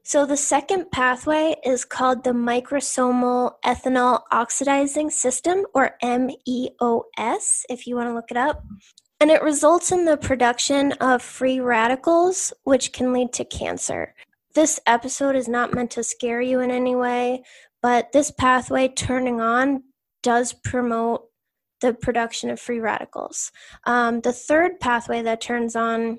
So 0.02 0.26
the 0.26 0.36
second 0.36 0.90
pathway 0.90 1.56
is 1.64 1.86
called 1.86 2.24
the 2.24 2.32
microsomal 2.32 3.52
ethanol 3.64 4.20
oxidizing 4.30 5.08
system 5.08 5.64
or 5.72 5.96
MEOS 6.02 7.64
if 7.70 7.86
you 7.86 7.96
want 7.96 8.10
to 8.10 8.14
look 8.14 8.30
it 8.30 8.36
up 8.36 8.62
and 9.20 9.30
it 9.30 9.42
results 9.42 9.92
in 9.92 10.04
the 10.04 10.18
production 10.18 10.92
of 11.00 11.22
free 11.22 11.60
radicals, 11.60 12.52
which 12.64 12.92
can 12.92 13.12
lead 13.12 13.32
to 13.32 13.44
cancer. 13.44 14.14
This 14.54 14.78
episode 14.86 15.34
is 15.34 15.48
not 15.48 15.72
meant 15.72 15.92
to 15.92 16.04
scare 16.04 16.42
you 16.42 16.60
in 16.60 16.70
any 16.70 16.94
way, 16.94 17.42
but 17.80 18.12
this 18.12 18.30
pathway 18.30 18.88
turning 18.88 19.40
on 19.40 19.84
does 20.22 20.52
promote 20.52 21.28
the 21.84 21.94
production 21.94 22.50
of 22.50 22.58
free 22.58 22.80
radicals. 22.80 23.52
Um, 23.84 24.20
the 24.20 24.32
third 24.32 24.80
pathway 24.80 25.22
that 25.22 25.40
turns 25.40 25.76
on 25.76 26.18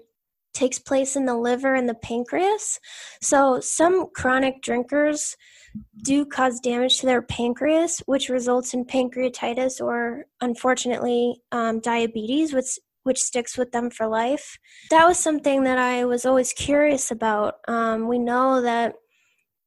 takes 0.54 0.80
place 0.80 1.16
in 1.16 1.26
the 1.26 1.36
liver 1.36 1.76
and 1.76 1.90
the 1.90 1.96
pancreas. 1.96 2.80
So, 3.22 3.60
some 3.60 4.08
chronic 4.16 4.62
drinkers 4.62 5.36
do 6.04 6.26
cause 6.26 6.60
damage 6.60 7.00
to 7.00 7.06
their 7.06 7.22
pancreas, 7.22 8.00
which 8.06 8.30
results 8.30 8.74
in 8.74 8.86
pancreatitis 8.86 9.82
or, 9.82 10.26
unfortunately, 10.40 11.42
um, 11.52 11.80
diabetes, 11.80 12.54
which 12.54 12.80
which 13.04 13.22
sticks 13.22 13.56
with 13.56 13.72
them 13.72 13.92
for 13.92 14.08
life. 14.08 14.58
That 14.90 15.08
was 15.08 15.20
something 15.20 15.64
that 15.66 15.78
I 15.78 16.06
was 16.06 16.26
always 16.26 16.54
curious 16.54 17.12
about. 17.12 17.56
Um, 17.68 18.08
we 18.08 18.18
know 18.18 18.62
that 18.62 18.96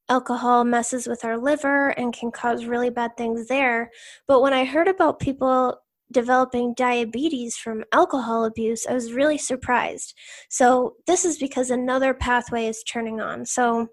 alcohol 0.09 0.65
messes 0.65 1.07
with 1.07 1.25
our 1.25 1.39
liver 1.39 1.91
and 1.91 2.13
can 2.13 2.31
cause 2.31 2.65
really 2.65 2.91
bad 2.91 3.17
things 3.17 3.47
there. 3.47 3.91
But 4.27 4.41
when 4.41 4.55
I 4.55 4.65
heard 4.65 4.89
about 4.89 5.21
people 5.21 5.79
developing 6.13 6.75
diabetes 6.75 7.57
from 7.57 7.85
alcohol 7.93 8.45
abuse, 8.45 8.87
I 8.87 8.95
was 8.95 9.13
really 9.13 9.39
surprised. 9.39 10.15
So, 10.49 10.95
this 11.07 11.25
is 11.25 11.39
because 11.39 11.71
another 11.71 12.15
pathway 12.15 12.67
is 12.67 12.83
turning 12.83 13.21
on. 13.21 13.45
So, 13.45 13.89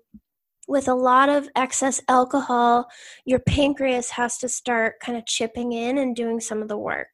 with 0.68 0.88
a 0.88 0.96
lot 0.96 1.30
of 1.30 1.50
excess 1.56 2.02
alcohol, 2.08 2.88
your 3.26 3.40
pancreas 3.40 4.10
has 4.12 4.38
to 4.40 4.50
start 4.50 4.96
kind 5.00 5.18
of 5.18 5.26
chipping 5.26 5.74
in 5.74 5.98
and 5.98 6.16
doing 6.16 6.40
some 6.40 6.62
of 6.62 6.68
the 6.68 6.78
work. 6.78 7.08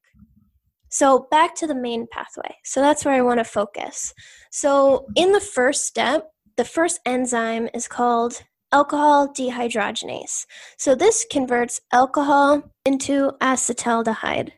So, 0.89 1.27
back 1.31 1.55
to 1.55 1.67
the 1.67 1.75
main 1.75 2.07
pathway. 2.11 2.55
So, 2.63 2.81
that's 2.81 3.05
where 3.05 3.15
I 3.15 3.21
want 3.21 3.39
to 3.39 3.45
focus. 3.45 4.13
So, 4.51 5.07
in 5.15 5.31
the 5.31 5.39
first 5.39 5.85
step, 5.85 6.29
the 6.57 6.65
first 6.65 6.99
enzyme 7.05 7.69
is 7.73 7.87
called 7.87 8.43
alcohol 8.71 9.33
dehydrogenase. 9.33 10.45
So, 10.77 10.95
this 10.95 11.25
converts 11.29 11.81
alcohol 11.91 12.63
into 12.85 13.31
acetaldehyde. 13.41 14.51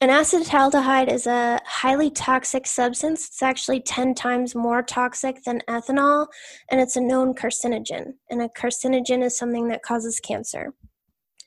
An 0.00 0.10
acetaldehyde 0.10 1.12
is 1.12 1.26
a 1.26 1.58
highly 1.66 2.08
toxic 2.08 2.68
substance. 2.68 3.26
It's 3.26 3.42
actually 3.42 3.80
10 3.80 4.14
times 4.14 4.54
more 4.54 4.80
toxic 4.80 5.42
than 5.42 5.60
ethanol, 5.68 6.28
and 6.70 6.80
it's 6.80 6.94
a 6.94 7.00
known 7.00 7.34
carcinogen. 7.34 8.12
And 8.30 8.40
a 8.40 8.48
carcinogen 8.48 9.24
is 9.24 9.36
something 9.36 9.66
that 9.68 9.82
causes 9.82 10.20
cancer. 10.20 10.72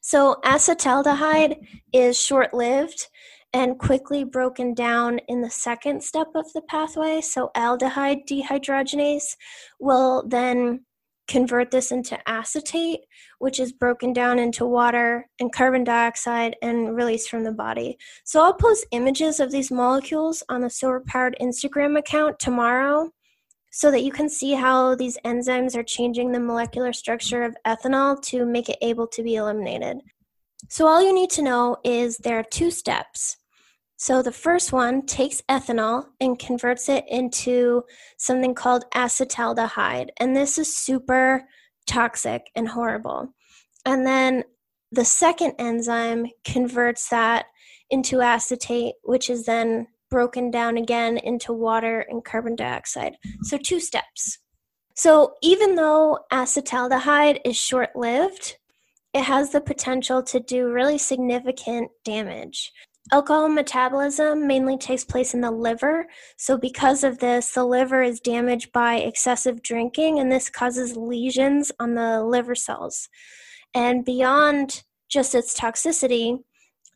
So, 0.02 0.36
acetaldehyde 0.44 1.66
is 1.94 2.20
short 2.20 2.54
lived 2.54 3.08
and 3.54 3.80
quickly 3.80 4.26
broken 4.26 4.74
down 4.74 5.20
in 5.30 5.40
the 5.42 5.50
second 5.50 6.04
step 6.04 6.28
of 6.36 6.52
the 6.54 6.62
pathway. 6.62 7.22
So, 7.22 7.52
aldehyde 7.56 8.28
dehydrogenase 8.30 9.38
will 9.80 10.28
then 10.28 10.84
convert 11.32 11.72
this 11.72 11.92
into 11.92 12.18
acetate, 12.30 13.00
which 13.40 13.60
is 13.60 13.72
broken 13.72 14.12
down 14.12 14.38
into 14.38 14.66
water 14.66 15.30
and 15.40 15.54
carbon 15.54 15.84
dioxide 15.86 16.58
and 16.62 16.94
released 16.96 17.30
from 17.30 17.44
the 17.44 17.52
body. 17.54 17.98
So, 18.26 18.44
I'll 18.44 18.54
post 18.54 18.86
images 18.92 19.40
of 19.40 19.50
these 19.50 19.72
molecules 19.72 20.44
on 20.50 20.62
the 20.62 20.70
Sober 20.70 21.02
Powered 21.08 21.38
Instagram 21.42 21.98
account 21.98 22.38
tomorrow 22.38 23.12
so 23.72 23.90
that 23.92 24.04
you 24.04 24.12
can 24.12 24.28
see 24.28 24.52
how 24.52 24.96
these 24.96 25.18
enzymes 25.24 25.76
are 25.76 25.84
changing 25.84 26.32
the 26.32 26.40
molecular 26.40 26.92
structure 26.92 27.44
of 27.44 27.56
ethanol 27.66 28.22
to 28.24 28.46
make 28.46 28.68
it 28.68 28.78
able 28.82 29.08
to 29.08 29.24
be 29.24 29.36
eliminated. 29.36 30.00
So, 30.70 30.86
all 30.86 31.02
you 31.02 31.14
need 31.14 31.30
to 31.32 31.42
know 31.42 31.78
is 31.86 32.18
there 32.18 32.40
are 32.40 32.44
two 32.44 32.72
steps. 32.72 33.38
So 34.02 34.24
the 34.24 34.32
first 34.32 34.74
one 34.74 35.06
takes 35.06 35.44
ethanol 35.48 36.08
and 36.20 36.40
converts 36.40 36.90
it 36.90 37.06
into 37.08 37.84
something 38.18 38.56
called 38.56 38.84
acetaldehyde. 38.96 40.10
And 40.18 40.36
this 40.36 40.58
is 40.58 40.76
super 40.76 41.44
toxic 41.86 42.50
and 42.56 42.68
horrible. 42.68 43.36
And 43.86 44.04
then 44.04 44.44
the 44.92 45.06
second 45.06 45.54
enzyme 45.60 46.26
converts 46.44 47.10
that 47.10 47.46
into 47.92 48.22
acetate, 48.22 48.96
which 49.04 49.30
is 49.30 49.46
then 49.46 49.86
broken 50.10 50.50
down 50.50 50.78
again 50.78 51.20
into 51.20 51.54
water 51.54 52.04
and 52.10 52.26
carbon 52.26 52.56
dioxide. 52.56 53.18
So, 53.44 53.60
two 53.60 53.80
steps. 53.80 54.40
So, 54.96 55.36
even 55.44 55.76
though 55.76 56.22
acetaldehyde 56.34 57.42
is 57.46 57.56
short 57.56 57.96
lived, 57.96 58.58
it 59.14 59.26
has 59.26 59.52
the 59.52 59.62
potential 59.62 60.24
to 60.24 60.40
do 60.40 60.72
really 60.72 60.98
significant 60.98 61.92
damage. 62.04 62.72
Alcohol 63.12 63.50
metabolism 63.50 64.48
mainly 64.48 64.78
takes 64.78 65.04
place 65.04 65.34
in 65.34 65.42
the 65.42 65.52
liver. 65.52 66.08
So, 66.38 66.58
because 66.58 67.04
of 67.04 67.18
this, 67.18 67.52
the 67.52 67.66
liver 67.66 68.02
is 68.04 68.20
damaged 68.20 68.72
by 68.72 68.96
excessive 68.96 69.62
drinking, 69.64 70.20
and 70.20 70.32
this 70.32 70.50
causes 70.50 70.96
lesions 70.96 71.72
on 71.80 71.96
the 71.96 72.24
liver 72.24 72.56
cells. 72.56 73.10
And 73.74 74.06
beyond 74.06 74.84
just 75.10 75.36
its 75.36 75.60
toxicity, 75.60 76.40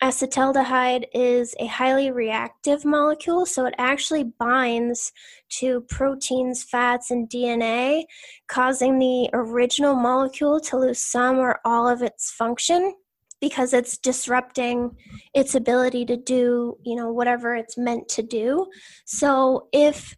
acetaldehyde 0.02 1.06
is 1.13 1.56
a 1.60 1.65
highly 1.65 2.12
reactive 2.12 2.86
molecule, 2.86 3.46
so 3.46 3.65
it 3.65 3.74
actually 3.78 4.24
binds 4.24 5.12
to 5.50 5.82
proteins, 5.89 6.63
fats, 6.63 7.12
and 7.12 7.30
DNA, 7.30 8.04
causing 8.48 9.00
the 9.00 9.30
original 9.34 9.96
molecule 9.96 10.60
to 10.62 10.78
lose 10.78 11.00
some 11.00 11.39
or 11.39 11.60
all 11.65 11.88
of 11.89 12.02
its 12.02 12.32
function 12.32 12.94
because 13.41 13.74
it's 13.74 13.98
disrupting 13.98 14.91
its 15.34 15.56
ability 15.56 16.06
to 16.06 16.17
do, 16.17 16.78
you 16.84 16.95
know, 16.95 17.12
whatever 17.12 17.56
it's 17.56 17.78
meant 17.78 18.08
to 18.10 18.24
do. 18.24 18.67
So 19.06 19.67
if 19.71 20.15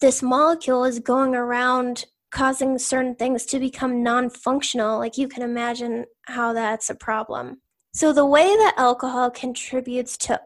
this 0.00 0.22
molecule 0.22 0.84
is 0.84 0.98
going 0.98 1.34
around 1.34 2.04
causing 2.32 2.78
certain 2.78 3.14
things 3.14 3.44
to 3.46 3.60
become 3.60 4.02
non 4.02 4.30
functional, 4.30 4.98
like 4.98 5.16
you 5.16 5.28
can 5.28 5.42
imagine 5.42 6.06
how 6.26 6.52
that's 6.52 6.90
a 6.90 6.94
problem. 6.94 7.60
So, 7.94 8.12
the 8.12 8.26
way 8.26 8.46
that 8.46 8.74
alcohol 8.78 9.30
contributes 9.30 10.16
to 10.18 10.40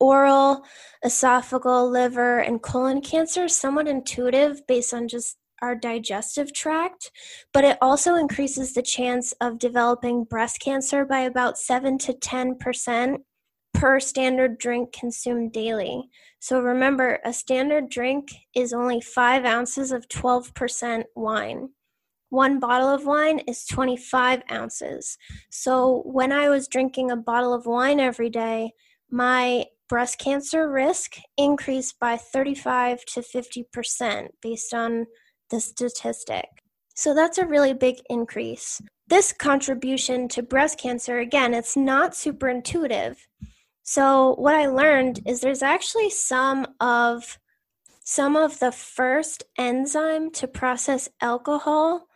oral, 0.00 0.64
esophageal, 1.04 1.90
liver, 1.90 2.38
and 2.38 2.62
colon 2.62 3.00
cancer 3.00 3.44
is 3.44 3.56
somewhat 3.56 3.88
intuitive 3.88 4.66
based 4.66 4.94
on 4.94 5.08
just 5.08 5.36
our 5.64 5.74
digestive 5.74 6.52
tract, 6.52 7.10
but 7.54 7.64
it 7.64 7.78
also 7.80 8.16
increases 8.16 8.74
the 8.74 8.82
chance 8.82 9.32
of 9.40 9.58
developing 9.58 10.24
breast 10.24 10.60
cancer 10.60 11.06
by 11.06 11.20
about 11.20 11.56
7 11.56 11.96
to 11.98 12.12
10% 12.12 13.16
per 13.72 13.98
standard 13.98 14.58
drink 14.58 14.92
consumed 14.92 15.52
daily. 15.52 16.10
So 16.38 16.60
remember, 16.60 17.18
a 17.24 17.32
standard 17.32 17.88
drink 17.88 18.28
is 18.54 18.74
only 18.74 19.00
5 19.00 19.44
ounces 19.46 19.90
of 19.90 20.06
12% 20.08 21.04
wine. 21.16 21.70
One 22.28 22.60
bottle 22.60 22.88
of 22.88 23.06
wine 23.06 23.38
is 23.40 23.64
25 23.64 24.42
ounces. 24.50 25.16
So 25.50 26.02
when 26.04 26.30
I 26.30 26.50
was 26.50 26.68
drinking 26.68 27.10
a 27.10 27.16
bottle 27.16 27.54
of 27.54 27.64
wine 27.64 28.00
every 28.00 28.28
day, 28.28 28.72
my 29.10 29.64
breast 29.88 30.18
cancer 30.18 30.70
risk 30.70 31.16
increased 31.36 31.98
by 32.00 32.16
35 32.16 33.04
to 33.04 33.20
50% 33.20 34.28
based 34.42 34.74
on 34.74 35.06
the 35.54 35.60
statistic. 35.60 36.46
So 36.96 37.14
that's 37.14 37.38
a 37.38 37.46
really 37.46 37.72
big 37.72 37.96
increase. 38.10 38.82
This 39.06 39.32
contribution 39.32 40.28
to 40.28 40.42
breast 40.42 40.78
cancer, 40.78 41.18
again, 41.20 41.54
it's 41.54 41.76
not 41.76 42.16
super 42.16 42.48
intuitive. 42.48 43.26
So 43.82 44.34
what 44.36 44.54
I 44.54 44.66
learned 44.66 45.20
is 45.26 45.40
there's 45.40 45.62
actually 45.62 46.10
some 46.10 46.66
of 46.80 47.38
some 48.06 48.36
of 48.36 48.58
the 48.58 48.72
first 48.72 49.44
enzyme 49.56 50.30
to 50.32 50.46
process 50.46 51.08
alcohol. 51.20 52.06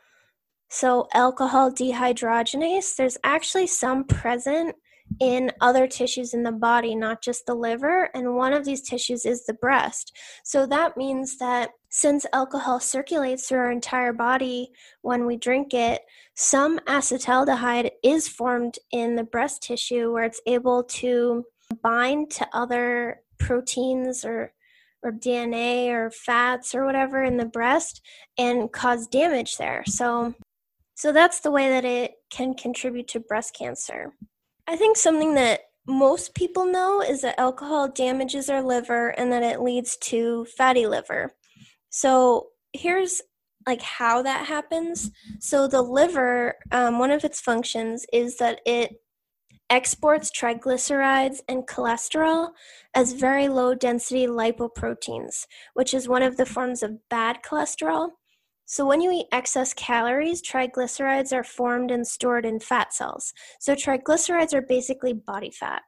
So 0.68 1.08
alcohol 1.14 1.70
dehydrogenase, 1.70 2.96
there's 2.96 3.16
actually 3.24 3.68
some 3.68 4.04
present 4.04 4.74
in 5.20 5.50
other 5.62 5.86
tissues 5.86 6.34
in 6.34 6.42
the 6.42 6.52
body, 6.52 6.94
not 6.94 7.22
just 7.22 7.46
the 7.46 7.54
liver. 7.54 8.10
And 8.14 8.34
one 8.34 8.52
of 8.52 8.66
these 8.66 8.82
tissues 8.82 9.24
is 9.24 9.46
the 9.46 9.54
breast. 9.54 10.14
So 10.44 10.66
that 10.66 10.96
means 10.96 11.38
that 11.38 11.70
since 11.90 12.26
alcohol 12.32 12.80
circulates 12.80 13.48
through 13.48 13.58
our 13.58 13.70
entire 13.70 14.12
body 14.12 14.70
when 15.02 15.26
we 15.26 15.36
drink 15.36 15.72
it, 15.74 16.02
some 16.34 16.78
acetaldehyde 16.80 17.90
is 18.02 18.28
formed 18.28 18.78
in 18.92 19.16
the 19.16 19.24
breast 19.24 19.62
tissue 19.62 20.12
where 20.12 20.24
it's 20.24 20.40
able 20.46 20.84
to 20.84 21.44
bind 21.82 22.30
to 22.30 22.48
other 22.52 23.20
proteins 23.38 24.24
or 24.24 24.52
or 25.04 25.12
DNA 25.12 25.88
or 25.90 26.10
fats 26.10 26.74
or 26.74 26.84
whatever 26.84 27.22
in 27.22 27.36
the 27.36 27.44
breast 27.44 28.02
and 28.36 28.72
cause 28.72 29.06
damage 29.06 29.56
there. 29.56 29.84
So 29.86 30.34
so 30.94 31.12
that's 31.12 31.40
the 31.40 31.52
way 31.52 31.68
that 31.68 31.84
it 31.84 32.14
can 32.28 32.54
contribute 32.54 33.06
to 33.08 33.20
breast 33.20 33.54
cancer. 33.56 34.12
I 34.66 34.74
think 34.74 34.96
something 34.96 35.34
that 35.34 35.60
most 35.86 36.34
people 36.34 36.66
know 36.66 37.00
is 37.00 37.22
that 37.22 37.38
alcohol 37.38 37.88
damages 37.88 38.50
our 38.50 38.62
liver 38.62 39.10
and 39.10 39.32
that 39.32 39.44
it 39.44 39.62
leads 39.62 39.96
to 39.98 40.44
fatty 40.56 40.86
liver. 40.86 41.32
So 41.90 42.48
here's 42.72 43.22
like 43.66 43.82
how 43.82 44.22
that 44.22 44.46
happens. 44.46 45.10
So 45.40 45.66
the 45.66 45.82
liver, 45.82 46.54
um, 46.70 46.98
one 46.98 47.10
of 47.10 47.24
its 47.24 47.40
functions 47.40 48.06
is 48.12 48.38
that 48.38 48.60
it 48.64 48.96
exports 49.70 50.30
triglycerides 50.30 51.40
and 51.48 51.66
cholesterol 51.66 52.50
as 52.94 53.12
very 53.12 53.48
low 53.48 53.74
density 53.74 54.26
lipoproteins, 54.26 55.46
which 55.74 55.92
is 55.92 56.08
one 56.08 56.22
of 56.22 56.36
the 56.36 56.46
forms 56.46 56.82
of 56.82 57.08
bad 57.08 57.38
cholesterol. 57.44 58.10
So, 58.64 58.86
when 58.86 59.00
you 59.00 59.10
eat 59.10 59.28
excess 59.32 59.72
calories, 59.72 60.42
triglycerides 60.42 61.32
are 61.32 61.44
formed 61.44 61.90
and 61.90 62.06
stored 62.06 62.44
in 62.44 62.60
fat 62.60 62.92
cells. 62.92 63.32
So, 63.60 63.74
triglycerides 63.74 64.52
are 64.52 64.60
basically 64.60 65.14
body 65.14 65.50
fat. 65.50 65.82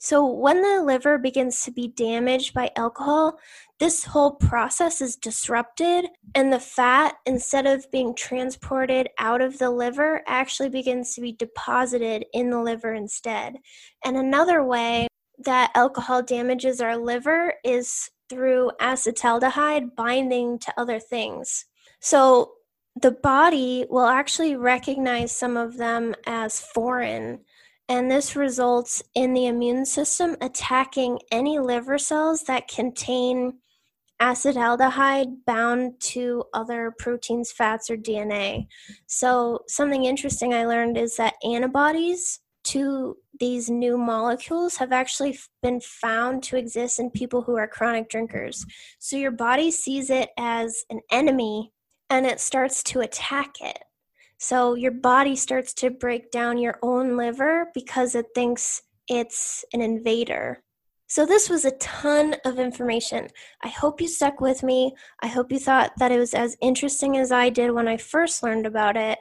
So, 0.00 0.24
when 0.24 0.62
the 0.62 0.80
liver 0.84 1.18
begins 1.18 1.64
to 1.64 1.72
be 1.72 1.88
damaged 1.88 2.54
by 2.54 2.70
alcohol, 2.76 3.36
this 3.80 4.04
whole 4.04 4.30
process 4.30 5.00
is 5.00 5.16
disrupted, 5.16 6.06
and 6.36 6.52
the 6.52 6.60
fat, 6.60 7.16
instead 7.26 7.66
of 7.66 7.90
being 7.90 8.14
transported 8.14 9.08
out 9.18 9.40
of 9.40 9.58
the 9.58 9.70
liver, 9.70 10.22
actually 10.28 10.68
begins 10.68 11.14
to 11.14 11.20
be 11.20 11.32
deposited 11.32 12.26
in 12.32 12.50
the 12.50 12.60
liver 12.60 12.94
instead. 12.94 13.56
And 14.04 14.16
another 14.16 14.62
way 14.62 15.08
that 15.38 15.72
alcohol 15.74 16.22
damages 16.22 16.80
our 16.80 16.96
liver 16.96 17.54
is 17.64 18.08
through 18.30 18.70
acetaldehyde 18.80 19.96
binding 19.96 20.60
to 20.60 20.72
other 20.76 21.00
things. 21.00 21.64
So, 21.98 22.52
the 23.00 23.10
body 23.10 23.84
will 23.90 24.06
actually 24.06 24.54
recognize 24.54 25.32
some 25.32 25.56
of 25.56 25.76
them 25.76 26.14
as 26.24 26.60
foreign 26.60 27.40
and 27.88 28.10
this 28.10 28.36
results 28.36 29.02
in 29.14 29.32
the 29.32 29.46
immune 29.46 29.86
system 29.86 30.36
attacking 30.40 31.18
any 31.32 31.58
liver 31.58 31.98
cells 31.98 32.42
that 32.42 32.68
contain 32.68 33.54
acetaldehyde 34.20 35.44
bound 35.46 36.00
to 36.00 36.44
other 36.52 36.92
proteins, 36.98 37.52
fats, 37.52 37.88
or 37.88 37.96
DNA. 37.96 38.66
So, 39.06 39.60
something 39.68 40.04
interesting 40.04 40.52
I 40.52 40.66
learned 40.66 40.98
is 40.98 41.16
that 41.16 41.34
antibodies 41.44 42.40
to 42.64 43.16
these 43.38 43.70
new 43.70 43.96
molecules 43.96 44.76
have 44.76 44.92
actually 44.92 45.38
been 45.62 45.80
found 45.80 46.42
to 46.42 46.56
exist 46.56 46.98
in 46.98 47.10
people 47.10 47.42
who 47.42 47.56
are 47.56 47.68
chronic 47.68 48.08
drinkers. 48.08 48.66
So, 48.98 49.16
your 49.16 49.30
body 49.30 49.70
sees 49.70 50.10
it 50.10 50.30
as 50.36 50.84
an 50.90 51.00
enemy 51.10 51.72
and 52.10 52.26
it 52.26 52.40
starts 52.40 52.82
to 52.84 53.00
attack 53.00 53.60
it. 53.60 53.78
So 54.38 54.74
your 54.74 54.92
body 54.92 55.36
starts 55.36 55.74
to 55.74 55.90
break 55.90 56.30
down 56.30 56.58
your 56.58 56.78
own 56.80 57.16
liver 57.16 57.70
because 57.74 58.14
it 58.14 58.26
thinks 58.34 58.82
it's 59.08 59.64
an 59.72 59.80
invader. 59.80 60.62
So, 61.10 61.24
this 61.24 61.48
was 61.48 61.64
a 61.64 61.70
ton 61.78 62.36
of 62.44 62.58
information. 62.58 63.28
I 63.64 63.68
hope 63.68 63.98
you 63.98 64.08
stuck 64.08 64.42
with 64.42 64.62
me. 64.62 64.94
I 65.20 65.26
hope 65.26 65.50
you 65.50 65.58
thought 65.58 65.92
that 65.96 66.12
it 66.12 66.18
was 66.18 66.34
as 66.34 66.54
interesting 66.60 67.16
as 67.16 67.32
I 67.32 67.48
did 67.48 67.70
when 67.70 67.88
I 67.88 67.96
first 67.96 68.42
learned 68.42 68.66
about 68.66 68.94
it. 68.94 69.18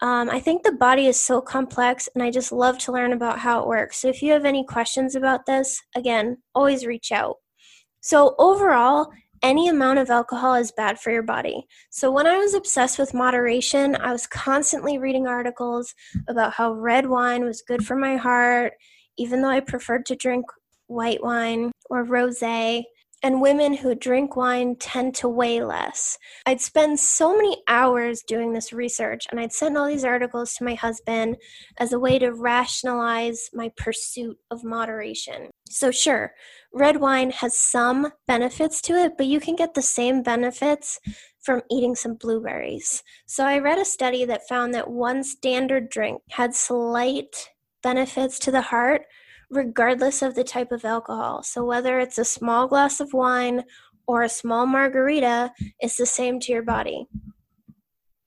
Um, 0.00 0.30
I 0.30 0.40
think 0.40 0.62
the 0.62 0.72
body 0.72 1.08
is 1.08 1.20
so 1.20 1.42
complex, 1.42 2.08
and 2.14 2.22
I 2.22 2.30
just 2.30 2.52
love 2.52 2.78
to 2.78 2.92
learn 2.92 3.12
about 3.12 3.38
how 3.38 3.60
it 3.60 3.68
works. 3.68 3.98
So, 3.98 4.08
if 4.08 4.22
you 4.22 4.32
have 4.32 4.46
any 4.46 4.64
questions 4.64 5.14
about 5.14 5.44
this, 5.44 5.82
again, 5.94 6.38
always 6.54 6.86
reach 6.86 7.12
out. 7.12 7.36
So, 8.00 8.34
overall, 8.38 9.10
any 9.42 9.68
amount 9.68 9.98
of 9.98 10.10
alcohol 10.10 10.54
is 10.54 10.72
bad 10.72 10.98
for 10.98 11.10
your 11.10 11.22
body. 11.22 11.66
So, 11.90 12.10
when 12.10 12.26
I 12.26 12.38
was 12.38 12.54
obsessed 12.54 12.98
with 12.98 13.14
moderation, 13.14 13.96
I 13.96 14.12
was 14.12 14.26
constantly 14.26 14.98
reading 14.98 15.26
articles 15.26 15.94
about 16.28 16.52
how 16.52 16.72
red 16.72 17.06
wine 17.06 17.44
was 17.44 17.62
good 17.62 17.86
for 17.86 17.96
my 17.96 18.16
heart, 18.16 18.74
even 19.16 19.42
though 19.42 19.48
I 19.48 19.60
preferred 19.60 20.06
to 20.06 20.16
drink 20.16 20.46
white 20.86 21.22
wine 21.22 21.72
or 21.88 22.04
rose. 22.04 22.42
And 23.22 23.42
women 23.42 23.74
who 23.74 23.94
drink 23.94 24.34
wine 24.34 24.76
tend 24.76 25.14
to 25.16 25.28
weigh 25.28 25.62
less. 25.62 26.18
I'd 26.46 26.60
spend 26.60 26.98
so 26.98 27.36
many 27.36 27.62
hours 27.68 28.22
doing 28.22 28.52
this 28.52 28.72
research, 28.72 29.26
and 29.30 29.38
I'd 29.38 29.52
send 29.52 29.76
all 29.76 29.86
these 29.86 30.04
articles 30.04 30.54
to 30.54 30.64
my 30.64 30.74
husband 30.74 31.36
as 31.78 31.92
a 31.92 31.98
way 31.98 32.18
to 32.18 32.32
rationalize 32.32 33.50
my 33.52 33.70
pursuit 33.76 34.38
of 34.50 34.64
moderation. 34.64 35.50
So, 35.68 35.90
sure, 35.90 36.32
red 36.72 36.98
wine 36.98 37.30
has 37.30 37.56
some 37.56 38.10
benefits 38.26 38.80
to 38.82 38.94
it, 38.94 39.18
but 39.18 39.26
you 39.26 39.38
can 39.38 39.54
get 39.54 39.74
the 39.74 39.82
same 39.82 40.22
benefits 40.22 40.98
from 41.42 41.62
eating 41.70 41.94
some 41.94 42.14
blueberries. 42.14 43.02
So, 43.26 43.44
I 43.44 43.58
read 43.58 43.78
a 43.78 43.84
study 43.84 44.24
that 44.24 44.48
found 44.48 44.72
that 44.74 44.90
one 44.90 45.24
standard 45.24 45.90
drink 45.90 46.22
had 46.30 46.54
slight 46.54 47.50
benefits 47.82 48.38
to 48.40 48.50
the 48.50 48.62
heart, 48.62 49.02
regardless 49.50 50.22
of 50.22 50.34
the 50.34 50.44
type 50.44 50.72
of 50.72 50.84
alcohol. 50.84 51.42
So, 51.42 51.64
whether 51.64 51.98
it's 51.98 52.18
a 52.18 52.24
small 52.24 52.66
glass 52.68 53.00
of 53.00 53.12
wine 53.12 53.64
or 54.06 54.22
a 54.22 54.28
small 54.28 54.66
margarita, 54.66 55.52
it's 55.80 55.96
the 55.96 56.06
same 56.06 56.40
to 56.40 56.52
your 56.52 56.62
body. 56.62 57.06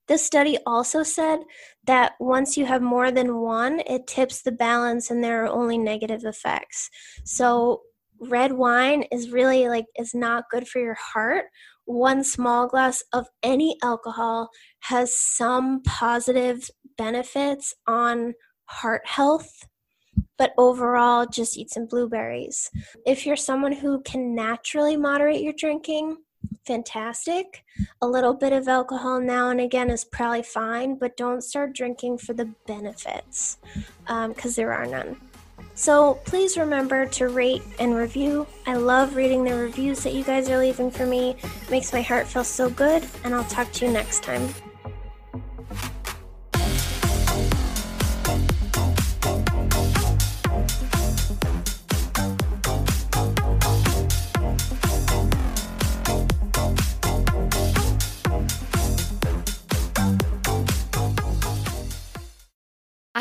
This 0.08 0.26
study 0.26 0.58
also 0.66 1.02
said 1.02 1.40
that 1.86 2.14
once 2.20 2.58
you 2.58 2.66
have 2.66 2.82
more 2.82 3.10
than 3.10 3.38
one, 3.38 3.82
it 3.88 4.06
tips 4.06 4.42
the 4.42 4.52
balance 4.52 5.10
and 5.10 5.24
there 5.24 5.44
are 5.46 5.48
only 5.48 5.78
negative 5.78 6.26
effects. 6.26 6.90
So, 7.24 7.82
red 8.20 8.54
wine 8.54 9.04
is 9.12 9.32
really 9.32 9.68
like 9.68 9.86
is 9.98 10.14
not 10.14 10.50
good 10.52 10.68
for 10.68 10.80
your 10.80 10.98
heart. 11.00 11.46
One 11.86 12.24
small 12.24 12.68
glass 12.68 13.04
of 13.14 13.28
any 13.42 13.78
alcohol 13.84 14.50
has 14.82 15.18
some 15.18 15.82
positive 15.84 16.70
benefits 16.98 17.74
on 17.88 18.34
heart 18.66 19.02
health, 19.06 19.68
but 20.38 20.54
overall, 20.58 21.26
just 21.26 21.58
eat 21.58 21.70
some 21.70 21.86
blueberries. 21.86 22.72
If 23.06 23.26
you're 23.26 23.36
someone 23.36 23.74
who 23.74 24.02
can 24.02 24.36
naturally 24.36 24.98
moderate 24.98 25.42
your 25.42 25.54
drinking, 25.54 26.18
fantastic. 26.66 27.64
A 28.02 28.08
little 28.08 28.34
bit 28.34 28.54
of 28.54 28.68
alcohol 28.68 29.20
now 29.20 29.50
and 29.50 29.62
again 29.62 29.90
is 29.90 30.06
probably 30.06 30.44
fine, 30.44 30.96
but 30.96 31.18
don't 31.18 31.44
start 31.44 31.74
drinking 31.74 32.18
for 32.20 32.34
the 32.34 32.50
benefits 32.68 33.58
because 34.06 34.46
um, 34.46 34.54
there 34.56 34.74
are 34.74 34.86
none. 34.86 35.18
So 35.76 36.16
please 36.26 36.58
remember 36.58 37.06
to 37.06 37.30
rate 37.30 37.64
and 37.80 37.96
review. 37.96 38.46
I 38.68 38.76
love 38.76 39.16
reading 39.16 39.44
the 39.44 39.56
reviews 39.56 40.04
that 40.04 40.14
you 40.14 40.24
guys 40.24 40.50
are 40.50 40.60
leaving 40.60 40.92
for 40.92 41.06
me. 41.06 41.32
It 41.32 41.72
makes 41.72 41.92
my 41.92 42.02
heart 42.02 42.28
feel 42.28 42.44
so 42.44 42.70
good, 42.70 43.08
and 43.24 43.34
I'll 43.34 43.44
talk 43.46 43.72
to 43.74 43.86
you 43.86 43.92
next 43.92 44.24
time. 44.24 44.54